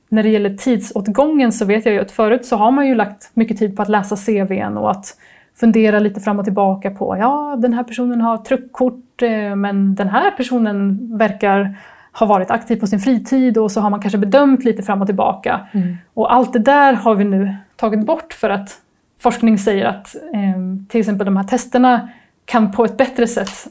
när 0.10 0.24
det 0.24 0.30
gäller 0.30 0.58
tidsåtgången 0.58 1.52
så 1.52 1.66
vet 1.66 1.86
jag 1.86 1.94
ju 1.94 2.02
att 2.02 2.12
förut 2.12 2.46
så 2.46 2.56
har 2.56 2.72
man 2.72 2.88
ju 2.88 2.96
lagt 2.96 3.32
mycket 3.34 3.60
tid 3.60 3.76
på 3.76 3.82
att 3.82 3.90
läsa 3.90 4.16
CVn 4.16 4.78
och 4.78 4.92
att 4.92 5.18
fundera 5.56 6.00
lite 6.00 6.22
fram 6.22 6.40
och 6.40 6.46
tillbaka 6.46 6.92
på, 6.92 7.18
ja 7.18 7.56
den 7.60 7.74
här 7.74 7.84
personen 7.84 8.22
har 8.22 8.38
truckkort 8.38 9.11
eh, 9.24 9.56
men 9.56 9.96
den 9.96 10.10
här 10.10 10.32
personen 10.32 11.10
verkar 11.18 11.78
ha 12.14 12.26
varit 12.28 12.52
aktiv 12.52 12.80
på 12.80 12.88
sin 12.88 13.00
fritid 13.00 13.58
och 13.58 13.72
så 13.72 13.82
har 13.82 13.90
man 13.90 14.02
kanske 14.02 14.18
bedömt 14.18 14.64
lite 14.64 14.84
fram 14.84 15.02
och 15.02 15.08
tillbaka. 15.08 15.68
Mm. 15.72 15.98
Och 16.14 16.34
allt 16.34 16.54
det 16.54 16.60
där 16.60 16.94
har 16.94 17.16
vi 17.16 17.24
nu 17.24 17.56
tagit 17.76 18.06
bort 18.06 18.34
för 18.34 18.50
att 18.50 18.78
forskning 19.20 19.58
säger 19.58 19.86
att 19.86 20.16
eh, 20.16 20.88
till 20.90 21.00
exempel 21.00 21.26
de 21.26 21.38
här 21.38 21.44
testerna 21.44 22.10
kan 22.46 22.72
på 22.72 22.86
ett 22.86 22.98
bättre 22.98 23.28
sätt 23.28 23.68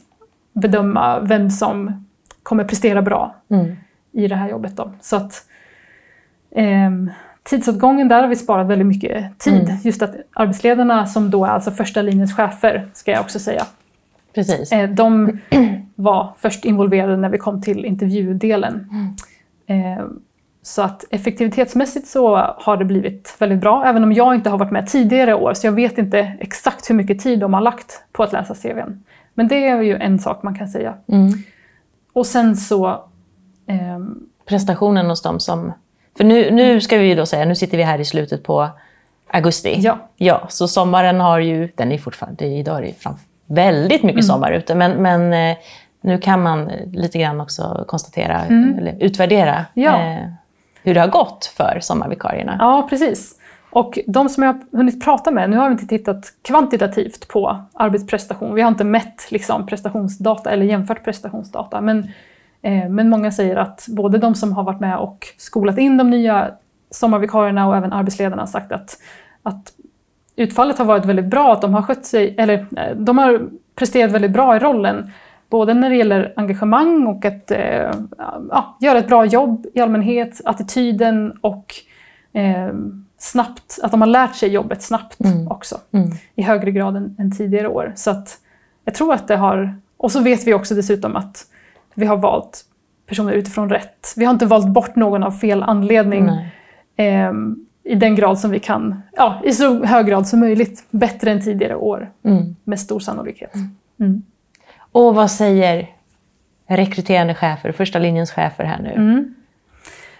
bedöma 0.53 1.19
vem 1.19 1.49
som 1.49 2.05
kommer 2.43 2.63
prestera 2.63 3.01
bra 3.01 3.35
Mm. 3.49 3.75
i 4.11 4.27
det 4.27 4.35
här 4.35 4.49
jobbet. 4.49 4.75
Då. 4.75 4.91
Så 5.01 5.15
att 5.15 5.45
ehm, 6.55 7.11
tidsåtgången, 7.43 8.07
där 8.07 8.21
har 8.21 8.27
vi 8.27 8.35
sparat 8.35 8.67
väldigt 8.67 8.87
mycket 8.87 9.39
tid. 9.39 9.63
Mm. 9.69 9.77
Just 9.83 10.01
att 10.01 10.15
arbetsledarna, 10.33 11.05
som 11.05 11.31
då 11.31 11.45
är 11.45 11.49
alltså 11.49 11.71
första 11.71 12.01
linjens 12.01 12.35
chefer, 12.35 12.89
ska 12.93 13.11
jag 13.11 13.21
också 13.21 13.39
säga, 13.39 13.63
Precis. 14.33 14.71
eh, 14.71 14.89
de 14.89 15.39
var 15.95 16.33
först 16.37 16.65
involverade 16.65 17.17
när 17.17 17.29
vi 17.29 17.37
kom 17.37 17.61
till 17.61 17.85
intervjudelen. 17.85 18.87
Eh, 19.67 20.05
så 20.63 20.81
att 20.81 21.05
effektivitetsmässigt 21.09 22.07
så 22.07 22.35
har 22.37 22.77
det 22.77 22.85
blivit 22.85 23.35
väldigt 23.39 23.59
bra, 23.59 23.85
även 23.85 24.03
om 24.03 24.13
jag 24.13 24.35
inte 24.35 24.49
har 24.49 24.57
varit 24.57 24.71
med 24.71 24.87
tidigare 24.87 25.33
år, 25.33 25.53
så 25.53 25.67
jag 25.67 25.71
vet 25.71 25.97
inte 25.97 26.33
exakt 26.39 26.89
hur 26.89 26.95
mycket 26.95 27.19
tid 27.19 27.39
de 27.39 27.53
har 27.53 27.61
lagt 27.61 28.03
på 28.11 28.23
att 28.23 28.33
läsa 28.33 28.55
CVn. 28.55 29.03
Men 29.33 29.47
det 29.47 29.67
är 29.67 29.81
ju 29.81 29.95
en 29.95 30.19
sak 30.19 30.43
man 30.43 30.55
kan 30.55 30.67
säga. 30.67 30.93
Mm. 31.07 31.33
Och 32.13 32.25
sen 32.27 32.55
så 32.57 33.03
ehm, 33.67 34.27
Prestationen 34.45 35.05
hos 35.05 35.21
dem 35.21 35.39
som... 35.39 35.73
För 36.17 36.23
nu, 36.23 36.51
nu 36.51 36.81
ska 36.81 36.97
vi 36.97 37.05
ju 37.05 37.15
då 37.15 37.25
säga, 37.25 37.45
nu 37.45 37.55
sitter 37.55 37.77
vi 37.77 37.83
här 37.83 37.99
i 37.99 38.05
slutet 38.05 38.43
på 38.43 38.69
augusti. 39.27 39.75
Ja. 39.79 40.09
Ja, 40.15 40.47
så 40.49 40.67
sommaren 40.67 41.19
har 41.19 41.39
ju, 41.39 41.69
den 41.75 41.91
är 41.91 41.97
fortfarande, 41.97 42.45
idag 42.45 42.77
är 42.77 42.81
det 42.81 42.93
fram, 42.93 43.15
väldigt 43.55 44.03
mycket 44.03 44.25
sommar 44.25 44.51
ute, 44.51 44.75
men, 44.75 44.91
men 44.91 45.33
eh, 45.33 45.57
nu 46.01 46.17
kan 46.17 46.41
man 46.41 46.71
lite 46.93 47.19
grann 47.19 47.41
också 47.41 47.85
konstatera, 47.87 48.41
eller 48.77 48.95
utvärdera 48.99 49.65
Ja. 49.73 50.01
eh, 50.01 50.27
hur 50.83 50.93
det 50.93 50.99
har 50.99 51.07
gått 51.07 51.45
för 51.57 51.79
sommarvikarierna. 51.81 52.57
Ja, 52.59 52.87
precis. 52.89 53.35
Och 53.69 53.99
de 54.07 54.29
som 54.29 54.43
jag 54.43 54.53
har 54.53 54.77
hunnit 54.77 55.03
prata 55.03 55.31
med, 55.31 55.49
nu 55.49 55.57
har 55.57 55.65
vi 55.65 55.71
inte 55.71 55.87
tittat 55.87 56.25
kvantitativt 56.41 57.27
på 57.27 57.57
arbetsprestation. 57.73 58.53
Vi 58.55 58.61
har 58.61 58.69
inte 58.69 58.83
mätt 58.83 59.27
liksom, 59.31 59.65
prestationsdata 59.65 60.51
eller 60.51 60.65
jämfört 60.65 61.03
prestationsdata. 61.03 61.81
Men, 61.81 61.99
eh, 62.61 62.89
men 62.89 63.09
många 63.09 63.31
säger 63.31 63.55
att 63.55 63.85
både 63.89 64.17
de 64.17 64.35
som 64.35 64.53
har 64.53 64.63
varit 64.63 64.79
med 64.79 64.97
och 64.97 65.27
skolat 65.37 65.77
in 65.77 65.97
de 65.97 66.09
nya 66.09 66.51
sommarvikarierna 66.91 67.67
och 67.67 67.77
även 67.77 67.93
arbetsledarna 67.93 68.41
har 68.41 68.47
sagt 68.47 68.71
att, 68.71 68.97
att 69.43 69.73
utfallet 70.35 70.77
har 70.77 70.85
varit 70.85 71.05
väldigt 71.05 71.25
bra, 71.25 71.53
att 71.53 71.61
de 71.61 71.73
har 71.73 71.81
skött 71.81 72.05
sig, 72.05 72.35
eller 72.37 72.67
eh, 72.77 72.95
de 72.95 73.17
har 73.17 73.49
presterat 73.75 74.11
väldigt 74.11 74.31
bra 74.31 74.55
i 74.55 74.59
rollen. 74.59 75.11
Både 75.49 75.73
när 75.73 75.89
det 75.89 75.95
gäller 75.95 76.33
engagemang 76.35 77.07
och 77.07 77.25
att 77.25 77.51
eh, 77.51 77.91
ja, 78.49 78.77
göra 78.79 78.97
ett 78.97 79.07
bra 79.07 79.25
jobb 79.25 79.65
i 79.73 79.79
allmänhet, 79.79 80.41
attityden 80.45 81.31
och 81.41 81.73
eh, 82.33 82.73
snabbt, 83.17 83.79
att 83.83 83.91
de 83.91 84.01
har 84.01 84.07
lärt 84.07 84.35
sig 84.35 84.49
jobbet 84.49 84.81
snabbt 84.81 85.19
Mm. 85.19 85.47
också. 85.47 85.77
Mm. 85.91 86.09
I 86.35 86.41
högre 86.41 86.71
grad 86.71 86.95
än, 86.97 87.15
än 87.19 87.31
tidigare 87.37 87.67
år. 87.67 87.93
Så 87.95 88.11
att 88.11 88.37
jag 88.85 88.95
tror 88.95 89.13
att 89.13 89.27
det 89.27 89.35
har... 89.35 89.75
Och 89.97 90.11
så 90.11 90.19
vet 90.19 90.47
vi 90.47 90.53
också 90.53 90.75
dessutom 90.75 91.15
att 91.15 91.45
Vi 91.93 92.05
har 92.05 92.17
valt 92.17 92.65
personer 93.07 93.33
utifrån 93.33 93.69
rätt. 93.69 94.13
Vi 94.17 94.25
har 94.25 94.33
inte 94.33 94.45
valt 94.45 94.67
bort 94.67 94.95
någon 94.95 95.23
av 95.23 95.31
fel 95.31 95.63
anledning. 95.63 96.27
Eh, 96.95 97.33
I 97.83 97.95
den 97.95 98.15
grad 98.15 98.39
som 98.39 98.51
vi 98.51 98.59
kan, 98.59 99.01
ja, 99.17 99.41
i 99.43 99.51
så 99.53 99.85
hög 99.85 100.05
grad 100.07 100.27
som 100.27 100.39
möjligt. 100.39 100.83
Bättre 100.91 101.31
än 101.31 101.41
tidigare 101.41 101.75
år, 101.75 102.11
Mm. 102.25 102.55
med 102.63 102.79
stor 102.79 102.99
sannolikhet. 102.99 103.53
Mm. 103.99 104.23
Och 104.91 105.15
vad 105.15 105.31
säger 105.31 105.89
rekryterande 106.67 107.33
chefer, 107.35 107.71
första 107.71 107.99
linjens 107.99 108.31
chefer 108.31 108.63
här 108.63 108.79
nu? 108.81 108.91
Mm. 108.91 109.35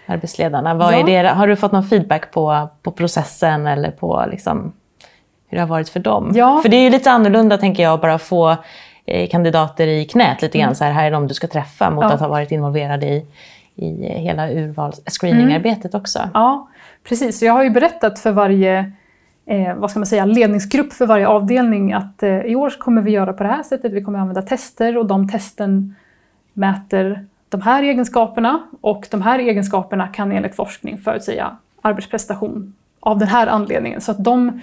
Arbetsledarna. 0.06 0.74
Vad 0.74 0.94
Ja. 0.94 1.08
är 1.08 1.22
det, 1.22 1.28
har 1.28 1.46
du 1.46 1.56
fått 1.56 1.72
någon 1.72 1.84
feedback 1.84 2.30
på, 2.30 2.68
på 2.82 2.90
processen 2.90 3.66
eller 3.66 3.90
på 3.90 4.24
liksom, 4.30 4.72
hur 5.48 5.56
det 5.56 5.62
har 5.62 5.68
varit 5.68 5.88
för 5.88 6.00
dem? 6.00 6.32
Ja. 6.34 6.60
För 6.62 6.68
det 6.68 6.76
är 6.76 6.82
ju 6.82 6.90
lite 6.90 7.10
annorlunda 7.10 7.58
tänker 7.58 7.82
jag, 7.82 7.94
att 7.94 8.00
bara 8.00 8.18
få 8.18 8.56
eh, 9.06 9.28
kandidater 9.28 9.86
i 9.86 10.04
knät 10.04 10.42
lite 10.42 10.58
grann. 10.58 10.66
Mm. 10.68 10.74
Så 10.74 10.84
här, 10.84 10.92
här 10.92 11.04
är 11.06 11.10
de 11.10 11.28
du 11.28 11.34
ska 11.34 11.46
träffa 11.46 11.90
mot 11.90 12.04
Ja. 12.04 12.12
att 12.12 12.20
ha 12.20 12.28
varit 12.28 12.52
involverad 12.52 13.04
i, 13.04 13.26
i 13.74 14.04
hela 14.08 14.50
urvals 14.50 15.00
screeningarbetet 15.20 15.94
också. 15.94 16.18
Ja, 16.34 16.68
precis. 17.04 17.38
Så 17.38 17.44
jag 17.44 17.52
har 17.52 17.64
ju 17.64 17.70
berättat 17.70 18.18
för 18.18 18.32
varje 18.32 18.92
eh, 19.46 19.74
vad 19.74 19.90
ska 19.90 20.00
man 20.00 20.06
säga, 20.06 20.24
ledningsgrupp 20.24 20.92
för 20.92 21.06
varje 21.06 21.28
avdelning 21.28 21.92
att 21.92 22.22
eh, 22.22 22.40
i 22.40 22.56
år 22.56 22.70
kommer 22.78 23.02
vi 23.02 23.10
göra 23.10 23.32
på 23.32 23.42
det 23.42 23.48
här 23.48 23.62
sättet. 23.62 23.92
Vi 23.92 24.02
kommer 24.02 24.18
använda 24.18 24.42
tester 24.42 24.98
och 24.98 25.06
de 25.06 25.28
testen 25.28 25.94
mäter 26.52 27.26
de 27.48 27.60
här 27.60 27.82
egenskaperna 27.82 28.62
och 28.80 29.08
de 29.10 29.22
här 29.22 29.38
egenskaperna 29.38 30.08
kan 30.08 30.32
enligt 30.32 30.56
forskning 30.56 30.98
förutsäga 30.98 31.56
arbetsprestation 31.82 32.74
av 33.00 33.18
den 33.18 33.28
här 33.28 33.46
anledningen. 33.46 34.00
Så 34.00 34.10
att 34.10 34.24
de 34.24 34.60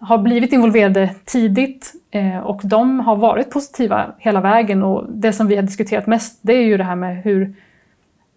har 0.00 0.18
blivit 0.18 0.52
involverade 0.52 1.14
tidigt 1.24 1.92
eh, 2.10 2.38
och 2.38 2.60
de 2.64 3.00
har 3.00 3.16
varit 3.16 3.50
positiva 3.50 4.06
hela 4.18 4.40
vägen 4.40 4.82
och 4.82 5.04
det 5.08 5.32
som 5.32 5.46
vi 5.46 5.56
har 5.56 5.62
diskuterat 5.62 6.06
mest 6.06 6.38
det 6.42 6.52
är 6.52 6.64
ju 6.64 6.76
det 6.76 6.84
här 6.84 6.96
med 6.96 7.22
hur 7.22 7.54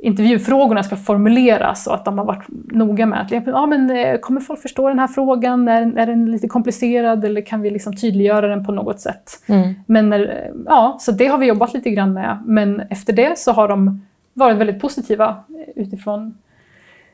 intervjufrågorna 0.02 0.84
ska 0.84 0.96
formuleras 0.96 1.88
och 1.88 1.96
att 1.96 2.06
de 2.06 2.18
har 2.18 2.26
varit 2.26 2.46
noga 2.72 3.06
med 3.06 3.22
att 3.22 3.32
ja, 3.48 3.66
men, 3.66 3.90
eh, 3.90 4.18
kommer 4.20 4.42
folk 4.42 4.62
förstå 4.62 4.90
den 4.90 5.00
här 5.00 5.08
frågan? 5.08 5.68
Är, 5.68 5.98
är 5.98 6.06
den 6.06 6.32
lite 6.32 6.48
komplicerad 6.48 7.26
eller 7.26 7.42
kan 7.42 7.62
vi 7.62 7.70
liksom 7.70 7.96
tydliggöra 7.96 8.48
den 8.48 8.66
på 8.66 8.72
något 8.72 9.00
sätt? 9.00 9.32
Mm. 9.48 9.74
Men 9.86 10.10
när, 10.10 10.52
ja, 10.66 10.98
så 11.00 11.12
det 11.12 11.28
har 11.28 11.38
vi 11.38 11.46
jobbat 11.46 11.74
lite 11.74 11.90
grann 11.90 12.14
med. 12.14 12.38
Men 12.46 12.80
efter 12.80 13.14
det 13.14 13.40
så 13.40 13.52
har 13.52 13.68
de 13.68 14.06
varit 14.34 14.58
väldigt 14.58 14.82
positiva 14.82 15.36
utifrån 15.76 16.38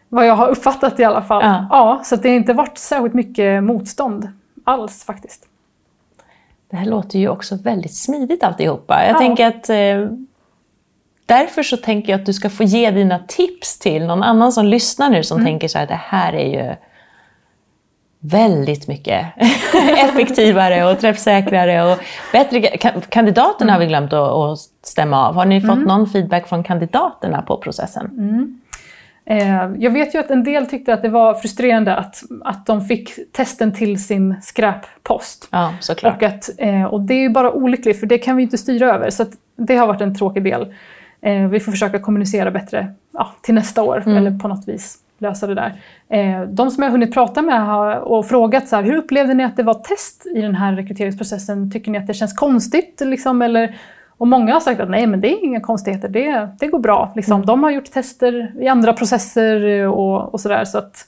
vad 0.10 0.28
jag 0.28 0.36
har 0.36 0.48
uppfattat 0.48 1.00
i 1.00 1.04
alla 1.04 1.22
fall. 1.22 1.44
Ja. 1.70 2.02
så 2.04 2.16
att 2.16 2.24
det 2.24 2.30
har 2.30 2.36
inte 2.36 2.54
varit 2.54 2.78
särskilt 2.78 3.14
mycket 3.14 3.64
motstånd 3.64 4.30
alls 4.64 5.04
faktiskt. 5.04 5.48
Det 6.70 6.78
här 6.78 6.86
låter 6.86 7.20
ju 7.20 7.30
också 7.30 7.56
väldigt 7.56 7.94
smidigt 7.96 8.44
alltihopa. 8.44 9.04
Jag 9.06 9.14
Ja. 9.16 9.18
tänker 9.20 9.48
att 9.48 9.70
eh, 9.70 10.18
därför 11.28 11.64
så 11.64 11.78
tänker 11.78 12.12
jag 12.12 12.20
att 12.20 12.26
du 12.26 12.34
ska 12.34 12.50
få 12.50 12.64
ge 12.64 12.92
dina 12.92 13.20
tips 13.28 13.80
till 13.80 14.06
någon 14.06 14.24
annan 14.24 14.52
som 14.52 14.66
lyssnar 14.66 15.10
nu 15.10 15.24
som 15.24 15.46
tänker 15.46 15.68
så 15.68 15.78
här, 15.78 15.88
det 15.88 16.00
här 16.04 16.34
är 16.34 16.48
ju 16.70 16.76
väldigt 18.20 18.88
mycket 18.88 19.26
effektivare 19.98 20.92
och 20.92 21.00
träffsäkrare 21.00 21.92
och 21.94 22.00
bättre. 22.32 22.60
Ka- 22.60 23.02
Kandidaterna 23.10 23.74
har 23.74 23.80
vi 23.80 23.86
glömt 23.86 24.14
att, 24.14 24.32
att 24.32 24.60
stämma 24.84 25.28
av. 25.28 25.36
Har 25.36 25.46
ni 25.46 25.62
fått 25.62 25.80
någon 25.86 26.08
feedback 26.10 26.48
från 26.48 26.64
kandidaterna 26.64 27.42
på 27.42 27.58
processen? 27.58 28.10
Eh, 29.26 29.70
Jag 29.78 29.92
vet 29.92 30.16
ju 30.16 30.20
att 30.20 30.32
en 30.32 30.44
del 30.44 30.68
tyckte 30.68 30.94
att 30.94 31.02
det 31.02 31.10
var 31.10 31.34
frustrerande 31.34 31.96
att, 31.96 32.22
att 32.46 32.66
de 32.66 32.82
fick 32.82 33.32
testen 33.32 33.74
till 33.74 34.04
sin 34.04 34.36
skräppost. 34.42 35.48
Ja, 35.52 35.74
såklart. 35.80 36.16
Och, 36.16 36.24
att, 36.24 36.50
eh, 36.58 36.84
och 36.84 37.02
det 37.02 37.14
är 37.14 37.20
ju 37.22 37.30
bara 37.30 37.52
olyckligt 37.52 38.00
för 38.00 38.08
det 38.08 38.18
kan 38.18 38.36
vi 38.38 38.44
inte 38.44 38.58
styra 38.58 38.94
över. 38.94 39.10
Så 39.10 39.26
det 39.58 39.76
har 39.76 39.88
varit 39.88 40.02
en 40.02 40.16
tråkig 40.16 40.44
del. 40.44 40.74
Eh, 41.22 41.48
Vi 41.48 41.60
får 41.60 41.72
försöka 41.72 42.00
kommunicera 42.00 42.52
bättre 42.52 42.94
ja, 43.14 43.32
till 43.42 43.54
nästa 43.56 43.84
år 43.84 44.04
eller 44.08 44.40
på 44.40 44.48
något 44.48 44.68
vis 44.68 44.98
lösa 45.20 45.48
det 45.48 45.56
där. 45.56 45.74
Eh, 46.10 46.42
De 46.42 46.72
som 46.72 46.84
jag 46.84 46.92
hunnit 46.92 47.14
prata 47.14 47.42
med 47.42 47.66
har, 47.66 47.96
och 47.96 48.26
frågat 48.26 48.68
så 48.68 48.76
här, 48.76 48.84
hur 48.84 48.96
upplevde 48.98 49.34
ni 49.34 49.44
att 49.44 49.58
det 49.58 49.64
var 49.64 49.74
test 49.74 50.26
i 50.36 50.42
den 50.42 50.56
här 50.56 50.74
rekryteringsprocessen? 50.74 51.72
Tycker 51.72 51.92
ni 51.92 51.98
att 51.98 52.08
det 52.08 52.14
känns 52.14 52.34
konstigt? 52.34 53.02
Liksom, 53.06 53.42
eller, 53.42 53.76
och 54.18 54.28
många 54.28 54.54
har 54.54 54.60
sagt 54.60 54.80
att 54.80 54.90
nej, 54.90 55.08
men 55.08 55.22
det 55.22 55.28
är 55.28 55.44
inga 55.46 55.60
konstigheter, 55.62 56.10
det, 56.10 56.50
det 56.60 56.68
går 56.68 56.80
bra. 56.80 57.12
Liksom. 57.16 57.46
De 57.46 57.64
har 57.64 57.72
gjort 57.72 57.92
tester 57.92 58.52
i 58.60 58.68
andra 58.68 58.94
processer 58.94 59.68
eh, 59.68 59.92
och, 59.92 60.34
och 60.34 60.40
sådär. 60.40 60.66
Så 60.66 60.78
att, 60.78 61.06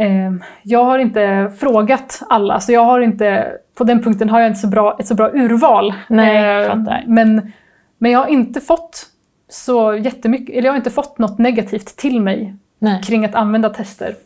Eh, 0.00 0.32
jag 0.62 0.84
har 0.84 0.98
inte 0.98 1.52
frågat 1.58 2.22
alla, 2.28 2.60
så 2.60 2.72
jag 2.72 2.84
har 2.84 3.00
inte, 3.00 3.52
på 3.78 3.84
den 3.84 4.02
punkten 4.02 4.28
har 4.30 4.40
jag 4.40 4.48
inte 4.48 4.60
så 4.60 4.68
bra, 4.68 4.96
ett 5.00 5.06
så 5.06 5.14
bra 5.14 5.30
urval. 5.30 5.94
Nej, 6.08 6.42
jag 6.44 6.66
fattar. 6.66 7.04
men, 7.06 7.52
men 7.98 8.10
jag 8.10 8.18
har 8.18 8.26
inte 8.26 8.60
fått 8.60 9.06
så 9.48 9.94
jättemycket, 9.94 10.54
eller 10.54 10.64
jag 10.64 10.72
har 10.72 10.76
inte 10.76 10.90
fått 10.90 11.18
något 11.18 11.38
negativt 11.38 11.96
till 11.96 12.20
mig 12.20 12.56
Nej. 12.78 13.02
kring 13.02 13.24
att 13.24 13.34
använda 13.34 13.70
tester. 13.70 14.16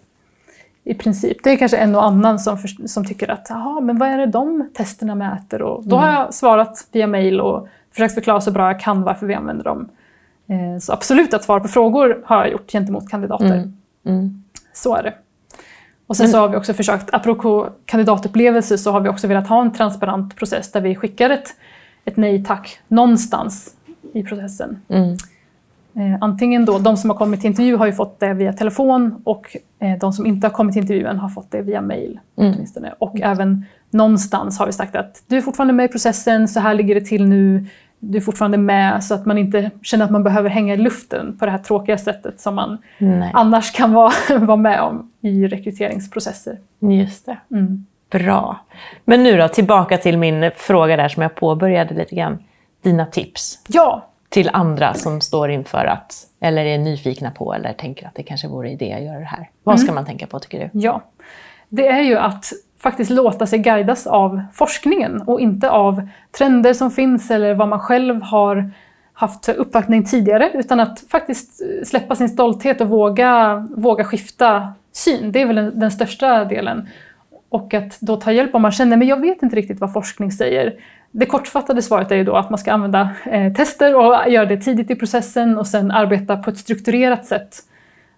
I 0.85 0.95
princip. 0.95 1.45
Det 1.45 1.51
är 1.51 1.57
kanske 1.57 1.77
en 1.77 1.95
och 1.95 2.05
annan 2.05 2.39
som, 2.39 2.59
för, 2.59 2.89
som 2.89 3.05
tycker 3.05 3.31
att 3.31 3.47
Jaha, 3.49 3.81
men 3.81 3.99
vad 3.99 4.09
är 4.09 4.19
det 4.19 4.27
de 4.27 4.71
testerna 4.75 5.15
mäter? 5.15 5.63
Och 5.63 5.85
då 5.87 5.97
har 5.97 6.13
jag 6.13 6.35
svarat 6.35 6.89
via 6.93 7.07
mail 7.07 7.41
och 7.41 7.69
försökt 7.91 8.15
förklara 8.15 8.41
så 8.41 8.51
bra 8.51 8.67
jag 8.67 8.81
kan 8.81 9.03
varför 9.03 9.27
vi 9.27 9.35
använder 9.35 9.65
dem. 9.65 9.89
Eh, 10.47 10.79
så 10.81 10.93
absolut 10.93 11.35
att 11.35 11.45
svara 11.45 11.61
på 11.61 11.69
frågor 11.69 12.23
har 12.25 12.37
jag 12.37 12.53
gjort 12.53 12.73
gentemot 12.73 13.11
kandidater. 13.11 13.47
Mm. 13.47 13.77
Mm. 14.07 14.45
Så 14.73 14.97
är 14.97 15.03
det. 15.03 15.15
Och 16.07 16.17
sen 16.17 16.29
så 16.29 16.39
har 16.39 16.49
vi 16.49 16.57
också 16.57 16.75
försökt, 16.75 17.15
apropå 17.15 17.69
kandidatupplevelse, 17.85 18.79
så 18.79 18.91
har 18.91 19.01
vi 19.01 19.09
också 19.09 19.27
velat 19.27 19.49
ha 19.49 19.63
en 19.63 19.73
transparent 19.73 20.37
process 20.37 20.73
där 20.73 20.81
vi 20.81 20.95
skickar 20.95 21.31
ett, 21.31 21.49
ett 22.05 22.17
nej 22.17 22.45
tack 22.45 22.79
någonstans 22.89 23.75
i 24.13 24.23
processen. 24.23 24.81
Mm. 24.89 25.17
Eh, 25.95 26.19
antingen 26.21 26.65
då, 26.65 26.79
de 26.79 26.97
som 26.97 27.11
har 27.11 27.17
kommit 27.17 27.41
till 27.41 27.51
intervju 27.51 27.77
har 27.77 27.87
ju 27.87 27.93
fått 27.93 28.21
det 28.21 28.35
via 28.35 28.53
telefon 28.53 29.23
och 29.25 29.57
eh, 29.79 29.99
de 29.99 30.13
som 30.13 30.27
inte 30.27 30.47
har 30.47 30.53
kommit 30.53 30.73
till 30.73 30.83
intervjun 30.83 31.19
har 31.19 31.29
fått 31.29 31.51
det 31.51 31.63
via 31.63 31.81
mail. 31.81 32.21
Mm. 32.37 32.53
åtminstone. 32.55 32.93
Och 32.99 33.21
även 33.21 33.65
någonstans 33.91 34.59
har 34.59 34.67
vi 34.67 34.73
sagt 34.73 34.97
att 34.97 35.23
du 35.27 35.37
är 35.37 35.41
fortfarande 35.41 35.75
med 35.75 35.85
i 35.85 35.89
processen, 35.89 36.49
så 36.49 36.61
här 36.61 36.75
ligger 36.75 36.95
det 36.95 37.01
till 37.01 37.29
nu, 37.29 37.67
du 37.99 38.19
är 38.19 38.23
fortfarande 38.23 38.59
med 38.59 39.05
så 39.05 39.15
att 39.15 39.27
man 39.27 39.39
inte 39.39 39.71
känner 39.83 40.05
att 40.05 40.11
man 40.11 40.23
behöver 40.23 40.51
hänga 40.51 40.75
i 40.75 40.77
luften 40.77 41.39
på 41.39 41.45
det 41.45 41.51
här 41.51 41.59
tråkiga 41.59 41.99
sättet 41.99 42.41
som 42.41 42.55
man 42.55 42.79
Nej, 42.99 43.31
annars 43.35 43.73
kan 43.73 43.93
vara, 43.93 44.13
vara 44.39 44.57
med 44.57 44.81
om 44.81 45.11
i 45.21 45.47
rekryteringsprocesser. 45.47 46.59
just 46.81 47.27
det. 47.27 47.39
Mm. 47.51 47.87
Bra. 48.13 48.57
Men 49.05 49.23
nu 49.23 49.37
då, 49.37 49.49
tillbaka 49.49 49.99
till 49.99 50.19
min 50.19 50.51
fråga 50.57 50.97
där 50.97 51.09
som 51.09 51.23
jag 51.23 51.35
påbörjade 51.35 51.95
lite 51.95 52.15
grann. 52.15 52.45
Dina 52.83 53.07
tips 53.07 53.59
Ja, 53.69 54.09
till 54.29 54.51
andra 54.53 54.95
som 54.95 55.21
står 55.21 55.51
inför 55.51 55.85
att, 55.85 56.15
eller 56.41 56.65
är 56.65 56.79
nyfikna 56.79 57.31
på, 57.31 57.55
eller 57.55 57.73
tänker 57.73 58.07
att 58.07 58.15
det 58.15 58.23
kanske 58.23 58.49
vore 58.49 58.71
idé 58.71 58.93
att 58.93 59.03
göra 59.03 59.19
det 59.19 59.25
här. 59.25 59.51
Vad 59.63 59.81
ska 59.81 59.93
man 59.93 60.07
tänka 60.07 60.27
på 60.27 60.39
tycker 60.39 60.59
du? 60.59 60.81
ja. 60.81 61.03
Det 61.69 61.89
är 61.89 62.01
ju 62.01 62.17
att 62.17 62.53
faktiskt 62.83 63.11
låta 63.11 63.47
sig 63.47 63.59
guidas 63.59 64.07
av 64.07 64.43
forskningen 64.53 65.23
och 65.23 65.41
inte 65.41 65.71
av 65.71 66.09
trender 66.39 66.75
som 66.75 66.91
finns 66.91 67.31
eller 67.31 67.55
vad 67.55 67.69
man 67.69 67.81
själv 67.81 68.23
har 68.23 68.71
haft 69.13 69.47
för 69.47 69.55
uppfattning 69.55 70.05
tidigare, 70.05 70.51
utan 70.55 70.81
att 70.81 71.01
faktiskt 71.01 71.61
släppa 71.85 72.15
sin 72.15 72.29
stolthet 72.29 72.81
och 72.81 72.89
våga, 72.89 73.57
våga 73.77 74.05
skifta 74.05 74.73
syn. 74.93 75.33
Det 75.33 75.41
är 75.41 75.47
väl 75.47 75.57
den, 75.57 75.81
den 75.81 75.91
största 75.91 76.45
delen. 76.45 76.89
Och 77.53 77.75
att 77.75 78.01
då 78.01 78.17
ta 78.17 78.33
hjälp 78.33 78.55
om 78.55 78.63
man 78.63 78.73
känner 78.73 78.97
men 78.97 79.09
jag 79.09 79.21
vet 79.21 79.43
inte 79.43 79.57
riktigt 79.57 79.81
vad 79.81 79.93
forskning 79.93 80.33
säger. 80.33 80.75
Det 81.11 81.27
kortfattade 81.27 81.83
svaret 81.83 82.13
är 82.13 82.17
ju 82.17 82.25
då 82.25 82.37
att 82.37 82.51
man 82.51 82.59
ska 82.59 82.73
använda 82.73 83.11
eh, 83.25 83.53
tester 83.53 83.97
och 83.97 84.31
göra 84.31 84.47
det 84.47 84.57
tidigt 84.57 84.91
i 84.91 84.95
processen 84.95 85.59
och 85.59 85.67
sen 85.67 85.91
arbeta 85.91 86.37
på 86.37 86.51
ett 86.51 86.59
strukturerat 86.59 87.27
sätt. 87.27 87.57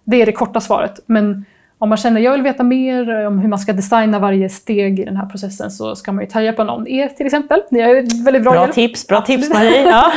Det 0.03 0.21
är 0.21 0.25
det 0.25 0.31
korta 0.31 0.61
svaret. 0.61 0.99
Men 1.05 1.45
om 1.77 1.89
man 1.89 1.97
känner 1.97 2.21
jag 2.21 2.31
vill 2.31 2.41
veta 2.41 2.63
mer 2.63 3.25
om 3.27 3.39
hur 3.39 3.49
man 3.49 3.59
ska 3.59 3.73
designa 3.73 4.19
varje 4.19 4.49
steg 4.49 4.99
i 4.99 5.05
den 5.05 5.17
här 5.17 5.25
processen 5.25 5.71
så 5.71 5.95
ska 5.95 6.11
man 6.11 6.23
ju 6.23 6.29
ta 6.29 6.41
hjälp 6.41 6.59
av 6.59 6.65
någon. 6.65 6.87
Er 6.87 7.07
till 7.07 7.25
exempel. 7.25 7.61
Ni 7.71 7.79
är 7.79 7.87
ju 7.89 8.23
väldigt 8.23 8.43
bra, 8.43 8.51
Bra 8.51 8.61
hjälp. 8.61 8.73
tips, 8.73 9.07
bra 9.07 9.21
tips. 9.21 9.49
Marie. 9.53 9.81
Ja. 9.89 10.11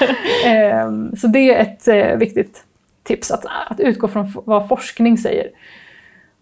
Ehm, 0.46 1.16
Så 1.16 1.26
det 1.26 1.54
är 1.54 1.60
ett 1.60 1.88
eh, 1.88 2.18
viktigt 2.18 2.64
tips, 3.02 3.30
att, 3.30 3.44
att 3.68 3.80
utgå 3.80 4.08
från 4.08 4.32
vad 4.44 4.68
forskning 4.68 5.18
säger. 5.18 5.46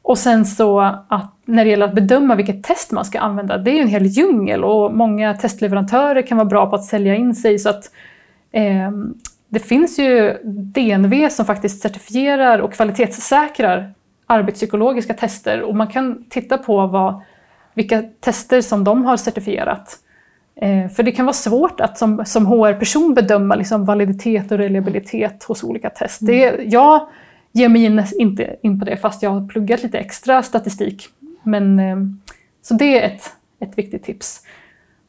Och 0.09 0.19
sen 0.19 0.47
så 0.47 0.81
att 1.09 1.35
när 1.45 1.65
det 1.65 1.71
gäller 1.71 1.87
att 1.87 1.95
bedöma 1.95 2.35
vilket 2.35 2.63
test 2.63 2.93
man 2.93 3.05
ska 3.05 3.19
använda, 3.19 3.59
det 3.59 3.71
är 3.71 3.75
ju 3.75 3.81
en 3.81 3.89
hel 3.89 4.07
djungel 4.07 4.65
och 4.65 4.95
många 4.95 5.35
testleverantörer 5.35 6.23
kan 6.23 6.39
vara 6.39 6.49
bra 6.49 6.71
på 6.71 6.77
att 6.77 6.85
sälja 6.85 7.15
in 7.15 7.35
sig 7.35 7.59
så 7.59 7.69
att 7.69 7.91
ehm, 8.53 9.15
det 9.49 9.59
finns 9.59 9.99
ju 9.99 10.39
DNV 10.45 11.29
som 11.29 11.47
faktiskt 11.47 11.83
certifierar 11.83 12.59
och 12.59 12.73
kvalitetssäkrar 12.73 13.95
arbetspsykologiska 14.27 15.15
tester 15.15 15.63
och 15.63 15.77
man 15.77 15.87
kan 15.87 16.25
titta 16.31 16.59
på 16.59 16.87
vad, 16.87 17.23
vilka 17.75 18.03
tester 18.21 18.61
som 18.61 18.85
de 18.85 19.05
har 19.05 19.17
certifierat. 19.17 19.97
Eh, 20.61 20.89
för 20.89 21.03
det 21.03 21.13
kan 21.13 21.27
vara 21.27 21.35
svårt 21.35 21.81
att 21.81 21.99
som, 21.99 22.25
som 22.27 22.47
HR-person 22.47 23.15
bedöma 23.15 23.55
liksom 23.55 23.85
validitet 23.85 24.53
och 24.53 24.59
reliabilitet 24.59 25.45
hos 25.45 25.65
olika 25.65 25.91
test. 25.91 26.19
Det, 26.27 26.61
jag 26.65 27.09
ger 27.53 27.69
mig 27.69 27.85
in, 27.85 28.05
inte 28.19 28.57
in 28.63 28.79
på 28.79 28.85
det 28.85 28.97
fast 28.97 29.23
jag 29.23 29.31
har 29.31 29.49
pluggat 29.49 29.83
lite 29.83 29.99
extra 29.99 30.43
statistik. 30.43 31.09
Men, 31.43 31.79
eh, 31.79 31.97
så 32.63 32.75
det 32.75 33.03
är 33.03 33.07
ett, 33.07 33.33
ett 33.61 33.79
viktigt 33.79 34.05
tips. 34.05 34.43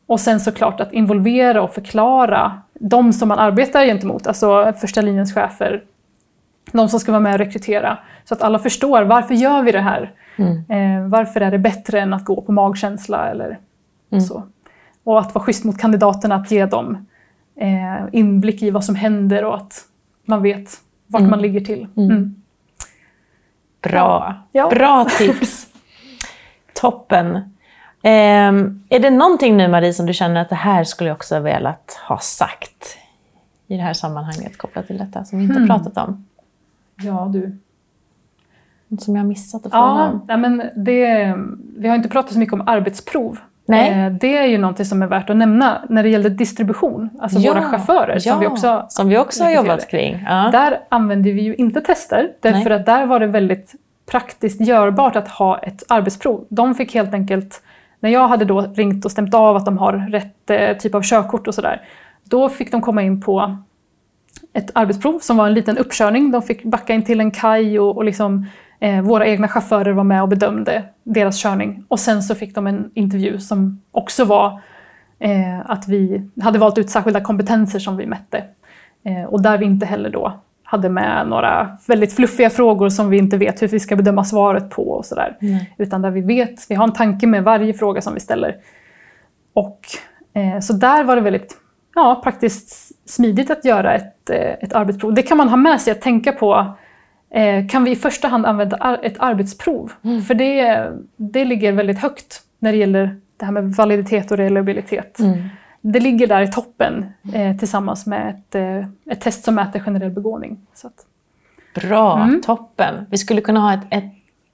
Och 0.06 0.19
sen 0.19 0.39
såklart 0.39 0.80
att 0.80 0.93
involvera 0.93 1.62
och 1.62 1.73
förklara 1.73 2.62
de 2.73 3.13
som 3.13 3.28
man 3.28 3.39
arbetar 3.39 3.86
gentemot, 3.86 4.28
alltså 4.28 4.73
första 4.82 5.02
linjens 5.02 5.34
chefer, 5.34 5.84
de 6.71 6.89
som 6.89 6.99
ska 6.99 7.12
vara 7.12 7.21
med 7.21 7.34
och 7.34 7.39
rekrytera. 7.39 7.97
Så 8.25 8.34
att 8.34 8.41
alla 8.41 8.60
förstår 8.60 9.04
varför 9.04 9.34
gör 9.36 9.63
vi 9.63 9.71
det 9.71 9.82
här? 9.82 10.12
Mm. 10.38 10.58
Eh, 10.69 11.10
varför 11.10 11.41
är 11.41 11.52
det 11.52 11.58
bättre 11.60 11.99
än 11.99 12.13
att 12.13 12.25
gå 12.25 12.41
på 12.41 12.52
magkänsla 12.52 13.30
eller 13.32 13.58
Mm. 14.12 14.21
så? 14.21 14.43
Och 15.04 15.19
att 15.19 15.36
vara 15.36 15.45
schysst 15.45 15.63
mot 15.63 15.78
kandidaterna, 15.78 16.36
att 16.36 16.52
ge 16.52 16.65
dem 16.65 17.08
eh, 17.56 18.06
inblick 18.12 18.62
i 18.62 18.69
vad 18.71 18.86
som 18.86 18.95
händer 18.95 19.45
och 19.45 19.56
att 19.56 19.82
man 20.25 20.41
vet 20.41 20.69
vart 21.10 21.19
Mm. 21.19 21.30
man 21.32 21.41
ligger 21.41 21.62
till. 21.62 21.88
Mm. 21.98 22.12
Mm. 22.12 22.36
Bra. 23.82 24.36
Ja. 24.52 24.69
Bra 24.69 25.06
tips. 25.17 25.67
Toppen. 26.74 27.39
Ehm, 28.02 28.84
är 28.89 29.00
det 29.00 29.10
någonting 29.10 29.58
nu 29.58 29.67
Marie 29.67 29.93
som 29.93 30.06
du 30.06 30.13
känner 30.13 30.41
att 30.41 30.50
det 30.50 30.56
här 30.56 30.84
skulle 30.84 31.10
jag 31.10 31.15
också 31.15 31.39
velat 31.39 32.00
ha 32.08 32.17
sagt 32.17 32.98
i 33.67 33.76
det 33.78 33.84
här 33.84 33.93
sammanhanget 33.93 34.58
kopplat 34.58 34.88
till 34.88 34.98
detta 34.98 35.26
som 35.26 35.38
vi 35.39 35.43
inte 35.45 35.56
Hmm. 35.60 35.67
pratat 35.67 35.98
om? 36.08 36.26
Ja, 36.95 37.30
du. 37.34 37.58
Något 38.88 39.02
som 39.04 39.15
jag 39.15 39.24
har 39.24 39.28
missat 39.28 39.65
att 39.65 39.72
fråga 39.72 39.86
Ja, 39.86 40.08
om? 40.10 40.22
nej, 40.28 40.38
men 40.38 40.58
det, 40.76 41.36
vi 41.78 41.88
har 41.88 41.95
inte 41.95 42.10
pratat 42.10 42.34
så 42.34 42.39
mycket 42.39 42.54
om 42.54 42.67
arbetsprov. 42.67 43.38
Nej. 43.70 44.06
Eh, 44.06 44.12
Det 44.12 44.38
är 44.38 44.46
ju 44.46 44.58
någonting 44.58 44.86
som 44.86 45.02
är 45.02 45.08
värt 45.08 45.30
att 45.30 45.36
nämna 45.38 45.82
när 45.90 46.04
det 46.04 46.10
gäller 46.10 46.30
distribution, 46.30 47.10
alltså 47.22 47.40
Ja, 47.40 47.54
våra 47.54 47.64
chaufförer 47.64 48.20
som 48.20 48.40
vi 48.40 48.48
också 48.48 48.86
som 48.90 49.10
vi 49.10 49.18
också 49.18 49.44
har 49.44 49.52
jobbat 49.52 49.88
kring. 49.90 50.24
Ja. 50.30 50.50
Där 50.52 50.80
använde 50.90 51.32
vi 51.32 51.42
ju 51.42 51.56
inte 51.56 51.82
tester, 51.82 52.32
därför 52.42 52.70
Nej. 52.70 52.80
att 52.80 52.86
där 52.86 53.06
var 53.06 53.20
det 53.20 53.28
väldigt 53.28 53.74
praktiskt 54.12 54.62
görbart 54.62 55.16
att 55.16 55.28
ha 55.28 55.58
ett 55.60 55.84
arbetsprov. 55.88 56.46
De 56.50 56.76
fick 56.76 56.94
helt 56.94 57.14
enkelt, 57.14 57.62
när 58.00 58.10
jag 58.10 58.28
hade 58.28 58.46
då 58.46 58.62
ringt 58.62 59.06
och 59.06 59.12
stämt 59.12 59.34
av 59.34 59.56
att 59.56 59.66
de 59.66 59.78
har 59.78 59.94
rätt 59.94 60.50
eh, 60.50 60.78
typ 60.78 60.96
av 60.96 61.02
körkort 61.04 61.48
och 61.48 61.56
sådär, 61.56 61.82
då 62.24 62.50
fick 62.50 62.72
de 62.72 62.82
komma 62.82 63.02
in 63.02 63.22
på 63.22 63.58
ett 64.54 64.72
arbetsprov 64.74 65.20
som 65.20 65.38
var 65.38 65.48
en 65.48 65.54
liten 65.54 65.78
uppkörning. 65.78 66.32
De 66.32 66.42
fick 66.42 66.63
backa 66.63 66.94
in 66.94 67.04
till 67.04 67.20
en 67.20 67.32
kaj 67.32 67.80
och, 67.80 67.98
och 67.98 68.04
liksom, 68.04 68.46
eh, 68.80 69.02
våra 69.02 69.28
egna 69.28 69.48
chaufförer 69.48 69.92
var 69.92 70.04
med 70.04 70.22
och 70.22 70.30
bedömde 70.30 70.84
deras 71.04 71.42
körning. 71.42 71.84
Och 71.88 72.00
sen 72.00 72.24
så 72.24 72.36
fick 72.36 72.56
de 72.56 72.68
en 72.68 72.92
intervju 72.94 73.39
som 73.39 73.82
också 73.92 74.26
var 74.26 74.62
eh, 75.20 75.60
att 75.65 75.88
vi 75.88 76.30
hade 76.42 76.60
valt 76.60 76.78
ut 76.78 76.89
särskilda 76.89 77.22
kompetenser 77.22 77.80
som 77.80 77.98
vi 77.98 78.06
mätte. 78.06 78.44
Eh, 79.04 79.24
och 79.24 79.42
där 79.42 79.58
vi 79.58 79.65
inte 79.65 79.86
heller 79.86 80.10
då 80.10 80.39
hade 80.63 80.89
med 80.89 81.28
några 81.28 81.78
väldigt 81.88 82.13
fluffiga 82.13 82.50
frågor 82.50 82.89
som 82.89 83.10
vi 83.10 83.18
inte 83.18 83.38
vet 83.38 83.62
hur 83.62 83.68
vi 83.68 83.80
ska 83.80 83.96
bedöma 83.96 84.24
svaret 84.24 84.70
på 84.70 84.89
och 84.89 85.06
sådär. 85.06 85.38
Nej. 85.39 85.76
Utan 85.78 86.02
där 86.02 86.12
vi 86.12 86.22
vet, 86.22 86.65
vi 86.70 86.76
har 86.76 86.84
en 86.84 86.94
tanke 86.94 87.28
med 87.28 87.44
varje 87.44 87.74
fråga 87.74 88.02
som 88.02 88.13
vi 88.13 88.20
ställer. 88.20 88.56
Och, 89.54 89.80
eh, 90.34 90.60
så 90.60 90.74
där 90.74 91.04
var 91.04 91.15
det 91.15 91.22
väldigt 91.22 91.58
ja, 91.96 92.22
praktiskt 92.24 92.88
smidigt 93.10 93.52
att 93.52 93.65
göra 93.65 93.93
ett, 93.95 94.30
eh, 94.30 94.38
ett 94.62 94.74
arbetsprov. 94.74 95.13
Det 95.13 95.24
kan 95.24 95.38
man 95.38 95.50
ha 95.50 95.58
med 95.58 95.82
sig 95.82 95.91
att 95.91 96.02
tänka 96.02 96.32
på. 96.32 96.74
Eh, 97.32 97.67
kan 97.67 97.84
vi 97.84 97.91
i 97.91 97.95
första 97.95 98.28
hand 98.28 98.45
använda 98.45 99.00
ett 99.04 99.15
arbetsprov? 99.19 99.91
Mm. 100.04 100.22
För 100.22 100.34
det, 100.34 100.88
det 101.15 101.45
ligger 101.45 101.72
väldigt 101.72 102.00
högt 102.00 102.41
när 102.60 102.72
det 102.72 102.78
gäller 102.78 103.19
det 103.38 103.45
här 103.45 103.52
med 103.52 103.72
validitet 103.76 104.32
och 104.32 104.38
reliabilitet. 104.38 105.19
Mm. 105.19 105.39
Det 105.82 106.00
ligger 106.00 106.28
där 106.28 106.41
i 106.41 106.52
toppen 106.52 107.06
eh, 107.34 107.58
tillsammans 107.58 108.06
med 108.06 108.30
ett, 108.30 108.56
eh, 108.56 109.13
ett 109.13 109.22
test 109.22 109.43
som 109.43 109.56
mäter 109.56 109.80
generell 109.80 110.12
begåvning. 110.12 110.67
Att, 110.84 111.06
Bra, 111.82 112.24
Mm. 112.24 112.41
toppen. 112.41 113.06
Vi 113.10 113.17
skulle 113.17 113.41
kunna 113.41 113.60
ha 113.60 113.74
ett, 113.74 113.84
ett, 113.89 114.04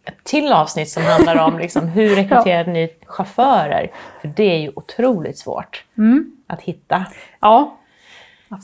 ett 0.06 0.24
till 0.24 0.52
avsnitt 0.54 0.90
som 0.90 1.04
handlar 1.04 1.40
om 1.48 1.60
liksom, 1.60 1.88
hur 1.88 2.10
rekryterar 2.16 2.66
ni 2.68 2.90
chaufförer? 3.06 3.92
För 4.22 4.28
det 4.36 4.44
är 4.44 4.58
ju 4.60 4.72
otroligt 4.76 5.38
svårt 5.38 5.84
mm, 5.98 6.32
att 6.48 6.62
hitta. 6.62 7.06
ja. 7.40 7.78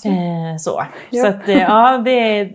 Eh, 0.05 0.57
så 0.59 0.83
Ja. 1.09 1.21
så 1.23 1.27
att, 1.27 1.47
eh, 1.49 1.57
ja, 1.57 1.97
det, 1.97 2.51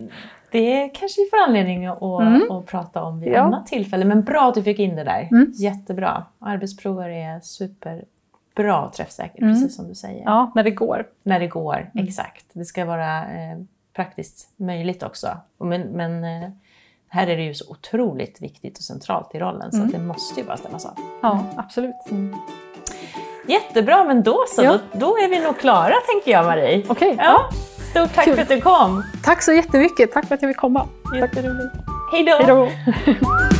det 0.51 0.89
kanske 0.89 1.21
vi 1.21 1.29
får 1.29 1.37
anledning 1.47 1.85
att, 1.85 2.01
Mm. 2.01 2.51
att 2.51 2.65
prata 2.65 3.03
om 3.03 3.19
vid 3.19 3.33
Ja. 3.33 3.39
annat 3.41 3.67
tillfälle. 3.67 4.05
Men 4.05 4.23
bra 4.23 4.47
att 4.49 4.53
du 4.55 4.63
fick 4.63 4.79
in 4.79 4.95
det 4.95 5.03
där. 5.03 5.27
Mm. 5.31 5.51
Jättebra. 5.55 6.23
Arbetsprover 6.39 7.09
är 7.09 7.39
superbra 7.39 8.85
och 8.85 8.93
träffsäkert, 8.93 9.41
Mm. 9.41 9.53
precis 9.53 9.75
som 9.75 9.87
du 9.87 9.95
säger. 9.95 10.23
Ja, 10.25 10.51
när 10.55 10.63
det 10.63 10.71
går. 10.71 11.07
När 11.23 11.39
det 11.39 11.47
går, 11.47 11.89
Mm. 11.93 12.07
exakt. 12.07 12.45
Det 12.53 12.65
ska 12.65 12.85
vara 12.85 13.17
eh, 13.19 13.57
praktiskt 13.95 14.49
möjligt 14.57 15.03
också. 15.03 15.27
Men, 15.59 15.81
men 15.81 16.23
eh, 16.23 16.49
här 17.09 17.27
är 17.27 17.37
det 17.37 17.43
ju 17.43 17.53
så 17.53 17.71
otroligt 17.71 18.41
viktigt 18.41 18.77
och 18.77 18.83
centralt 18.83 19.35
i 19.35 19.39
rollen 19.39 19.71
så 19.71 19.77
Mm. 19.77 19.91
det 19.91 19.99
måste 19.99 20.39
ju 20.41 20.45
bara 20.47 20.57
stämmas 20.57 20.85
av. 20.85 20.93
Ja, 21.21 21.43
absolut. 21.55 21.95
Jättebra, 23.47 24.03
men 24.03 24.23
då 24.23 24.45
så. 24.47 24.63
Ja. 24.63 24.71
Då, 24.71 24.79
då 24.99 25.17
är 25.17 25.27
vi 25.29 25.39
nog 25.39 25.59
klara 25.59 25.93
tänker 26.07 26.31
jag 26.31 26.45
Marie. 26.45 26.83
Okej, 26.87 27.15
Ja, 27.19 27.49
stort 27.91 28.13
tack 28.15 28.25
Kul. 28.25 28.35
för 28.35 28.41
att 28.41 28.49
du 28.49 28.61
kom. 28.61 29.03
tack 29.23 29.41
så 29.43 29.53
jättemycket. 29.53 30.11
Tack 30.13 30.27
för 30.27 30.35
att 30.35 30.41
jag 30.41 30.49
fick 30.51 30.57
komma. 30.57 30.87
Jätteroligt. 31.15 31.75
Hej 32.11 32.23
då! 32.47 32.69